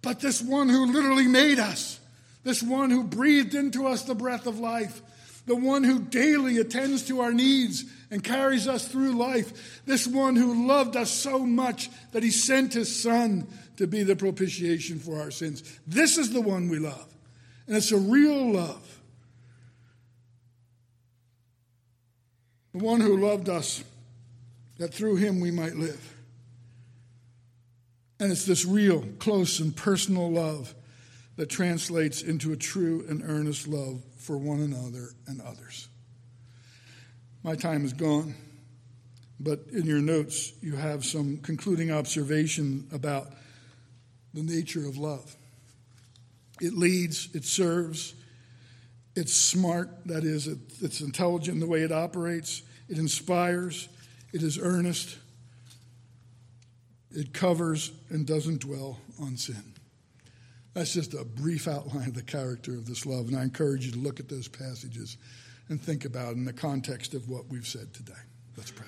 but 0.00 0.20
this 0.20 0.40
one 0.40 0.68
who 0.68 0.86
literally 0.86 1.26
made 1.26 1.58
us, 1.58 2.00
this 2.44 2.62
one 2.62 2.90
who 2.90 3.04
breathed 3.04 3.54
into 3.54 3.86
us 3.86 4.04
the 4.04 4.14
breath 4.14 4.46
of 4.46 4.58
life, 4.58 5.02
the 5.48 5.56
one 5.56 5.82
who 5.82 5.98
daily 5.98 6.58
attends 6.58 7.02
to 7.04 7.20
our 7.20 7.32
needs 7.32 7.84
and 8.10 8.22
carries 8.22 8.68
us 8.68 8.86
through 8.86 9.12
life, 9.12 9.82
this 9.86 10.06
one 10.06 10.36
who 10.36 10.68
loved 10.68 10.94
us 10.94 11.10
so 11.10 11.40
much 11.40 11.90
that 12.12 12.22
he 12.22 12.30
sent 12.30 12.74
his 12.74 13.02
son 13.02 13.46
to 13.76 13.86
be 13.86 14.02
the 14.02 14.14
propitiation 14.14 14.98
for 14.98 15.20
our 15.20 15.30
sins. 15.30 15.62
This 15.86 16.18
is 16.18 16.32
the 16.32 16.40
one 16.40 16.68
we 16.68 16.78
love. 16.78 17.06
And 17.66 17.76
it's 17.76 17.92
a 17.92 17.98
real 17.98 18.52
love. 18.52 19.00
The 22.74 22.84
one 22.84 23.00
who 23.00 23.16
loved 23.16 23.48
us 23.48 23.82
that 24.78 24.92
through 24.92 25.16
him 25.16 25.40
we 25.40 25.50
might 25.50 25.76
live. 25.76 26.14
And 28.20 28.30
it's 28.30 28.44
this 28.44 28.64
real, 28.64 29.02
close, 29.18 29.60
and 29.60 29.74
personal 29.74 30.30
love 30.30 30.74
that 31.38 31.48
translates 31.48 32.20
into 32.22 32.52
a 32.52 32.56
true 32.56 33.06
and 33.08 33.22
earnest 33.24 33.68
love 33.68 34.02
for 34.16 34.36
one 34.36 34.58
another 34.58 35.10
and 35.28 35.40
others. 35.40 35.86
My 37.44 37.54
time 37.54 37.84
is 37.84 37.92
gone, 37.92 38.34
but 39.38 39.60
in 39.72 39.86
your 39.86 40.00
notes, 40.00 40.52
you 40.60 40.74
have 40.74 41.04
some 41.04 41.38
concluding 41.38 41.92
observation 41.92 42.88
about 42.92 43.28
the 44.34 44.42
nature 44.42 44.84
of 44.88 44.98
love. 44.98 45.36
It 46.60 46.72
leads, 46.72 47.28
it 47.32 47.44
serves, 47.44 48.14
it's 49.14 49.32
smart, 49.32 49.90
that 50.06 50.24
is, 50.24 50.48
it, 50.48 50.58
it's 50.82 51.00
intelligent 51.00 51.54
in 51.54 51.60
the 51.60 51.66
way 51.66 51.82
it 51.82 51.92
operates, 51.92 52.62
it 52.88 52.98
inspires, 52.98 53.88
it 54.32 54.42
is 54.42 54.58
earnest, 54.60 55.16
it 57.12 57.32
covers 57.32 57.92
and 58.10 58.26
doesn't 58.26 58.62
dwell 58.62 58.98
on 59.20 59.36
sin. 59.36 59.77
That's 60.78 60.94
just 60.94 61.12
a 61.14 61.24
brief 61.24 61.66
outline 61.66 62.06
of 62.06 62.14
the 62.14 62.22
character 62.22 62.70
of 62.74 62.86
this 62.86 63.04
love, 63.04 63.26
and 63.26 63.36
I 63.36 63.42
encourage 63.42 63.84
you 63.84 63.90
to 63.90 63.98
look 63.98 64.20
at 64.20 64.28
those 64.28 64.46
passages 64.46 65.16
and 65.68 65.82
think 65.82 66.04
about 66.04 66.34
in 66.34 66.44
the 66.44 66.52
context 66.52 67.14
of 67.14 67.28
what 67.28 67.48
we've 67.48 67.66
said 67.66 67.92
today. 67.92 68.12
Let's 68.56 68.70
pray. 68.70 68.86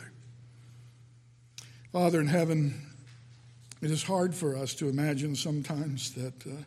Father 1.91 2.21
in 2.21 2.29
heaven, 2.29 2.81
it 3.83 3.91
is 3.91 4.05
hard 4.05 4.37
for 4.37 4.57
us 4.57 4.73
to 4.75 4.89
imagine 4.89 5.35
sometimes 5.35 6.13
that 6.13 6.47
uh, 6.47 6.63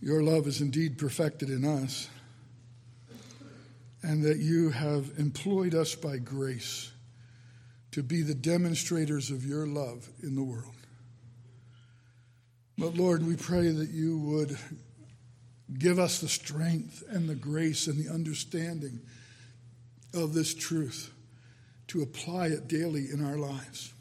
your 0.00 0.24
love 0.24 0.48
is 0.48 0.60
indeed 0.60 0.98
perfected 0.98 1.48
in 1.48 1.64
us 1.64 2.08
and 4.02 4.24
that 4.24 4.38
you 4.38 4.70
have 4.70 5.08
employed 5.18 5.76
us 5.76 5.94
by 5.94 6.18
grace 6.18 6.90
to 7.92 8.02
be 8.02 8.22
the 8.22 8.34
demonstrators 8.34 9.30
of 9.30 9.46
your 9.46 9.68
love 9.68 10.08
in 10.20 10.34
the 10.34 10.42
world. 10.42 10.79
But 12.80 12.96
Lord, 12.96 13.26
we 13.26 13.36
pray 13.36 13.70
that 13.70 13.90
you 13.90 14.16
would 14.20 14.56
give 15.78 15.98
us 15.98 16.22
the 16.22 16.30
strength 16.30 17.02
and 17.10 17.28
the 17.28 17.34
grace 17.34 17.88
and 17.88 18.02
the 18.02 18.10
understanding 18.10 19.00
of 20.14 20.32
this 20.32 20.54
truth 20.54 21.12
to 21.88 22.00
apply 22.00 22.46
it 22.46 22.68
daily 22.68 23.10
in 23.12 23.22
our 23.22 23.36
lives. 23.36 23.92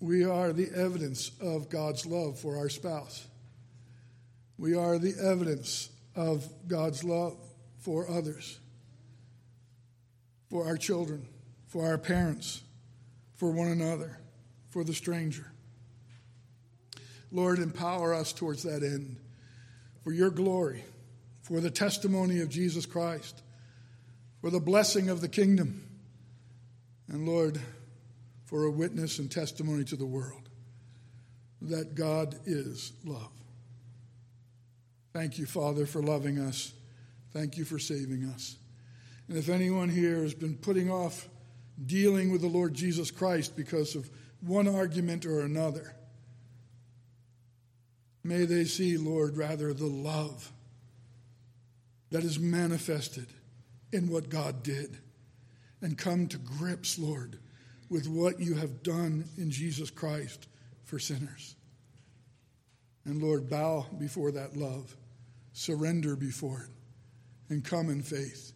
We 0.00 0.24
are 0.24 0.52
the 0.52 0.70
evidence 0.74 1.30
of 1.40 1.68
God's 1.68 2.04
love 2.04 2.36
for 2.36 2.56
our 2.56 2.68
spouse. 2.68 3.24
We 4.58 4.74
are 4.74 4.98
the 4.98 5.14
evidence 5.22 5.88
of 6.16 6.48
God's 6.66 7.04
love 7.04 7.36
for 7.78 8.10
others, 8.10 8.58
for 10.50 10.66
our 10.66 10.76
children, 10.76 11.28
for 11.68 11.86
our 11.86 11.96
parents, 11.96 12.60
for 13.36 13.52
one 13.52 13.68
another, 13.68 14.18
for 14.70 14.82
the 14.82 14.94
stranger. 14.94 15.51
Lord, 17.32 17.58
empower 17.58 18.12
us 18.12 18.32
towards 18.32 18.62
that 18.64 18.82
end 18.82 19.16
for 20.04 20.12
your 20.12 20.30
glory, 20.30 20.84
for 21.40 21.60
the 21.60 21.70
testimony 21.70 22.40
of 22.40 22.50
Jesus 22.50 22.84
Christ, 22.84 23.42
for 24.40 24.50
the 24.50 24.60
blessing 24.60 25.08
of 25.08 25.20
the 25.20 25.28
kingdom, 25.28 25.88
and 27.08 27.26
Lord, 27.26 27.58
for 28.44 28.64
a 28.64 28.70
witness 28.70 29.18
and 29.18 29.30
testimony 29.30 29.84
to 29.84 29.96
the 29.96 30.06
world 30.06 30.50
that 31.62 31.94
God 31.94 32.36
is 32.44 32.92
love. 33.04 33.30
Thank 35.12 35.38
you, 35.38 35.46
Father, 35.46 35.86
for 35.86 36.02
loving 36.02 36.38
us. 36.38 36.72
Thank 37.32 37.56
you 37.56 37.64
for 37.64 37.78
saving 37.78 38.24
us. 38.24 38.56
And 39.28 39.38
if 39.38 39.48
anyone 39.48 39.88
here 39.88 40.22
has 40.22 40.34
been 40.34 40.56
putting 40.56 40.90
off 40.90 41.28
dealing 41.86 42.30
with 42.30 42.40
the 42.40 42.48
Lord 42.48 42.74
Jesus 42.74 43.10
Christ 43.10 43.56
because 43.56 43.94
of 43.94 44.10
one 44.40 44.68
argument 44.68 45.24
or 45.24 45.40
another, 45.40 45.94
may 48.24 48.44
they 48.44 48.64
see, 48.64 48.96
Lord, 48.96 49.36
rather 49.36 49.72
the 49.72 49.86
love 49.86 50.52
that 52.10 52.24
is 52.24 52.38
manifested 52.38 53.26
in 53.92 54.08
what 54.08 54.28
God 54.28 54.62
did 54.62 54.98
and 55.80 55.98
come 55.98 56.28
to 56.28 56.38
grips, 56.38 56.98
Lord, 56.98 57.38
with 57.90 58.06
what 58.06 58.40
you 58.40 58.54
have 58.54 58.82
done 58.82 59.24
in 59.36 59.50
Jesus 59.50 59.90
Christ 59.90 60.46
for 60.84 60.98
sinners. 60.98 61.56
And 63.04 63.22
Lord, 63.22 63.50
bow 63.50 63.86
before 63.98 64.30
that 64.32 64.56
love, 64.56 64.96
surrender 65.52 66.14
before 66.14 66.68
it, 66.68 67.52
and 67.52 67.64
come 67.64 67.90
in 67.90 68.02
faith, 68.02 68.52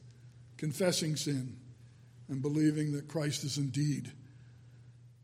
confessing 0.57 1.17
sin 1.17 1.57
and 2.29 2.41
believing 2.41 2.93
that 2.93 3.09
Christ 3.09 3.45
is 3.45 3.59
indeed 3.59 4.13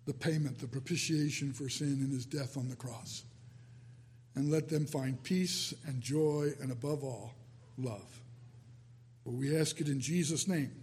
the 0.05 0.15
payment, 0.15 0.59
the 0.59 0.67
propitiation 0.67 1.53
for 1.53 1.69
sin 1.69 2.01
in 2.05 2.11
his 2.11 2.27
death 2.27 2.57
on 2.57 2.69
the 2.69 2.77
cross. 2.77 3.25
And 4.35 4.51
let 4.51 4.69
them 4.69 4.87
find 4.87 5.23
peace 5.23 5.75
and 5.87 6.01
joy 6.01 6.53
and 6.61 6.73
above 6.73 7.05
all, 7.05 7.35
love. 7.77 8.21
For 9.25 9.31
we 9.31 9.57
ask 9.57 9.81
it 9.81 9.89
in 9.89 10.01
Jesus' 10.01 10.49
name. 10.49 10.82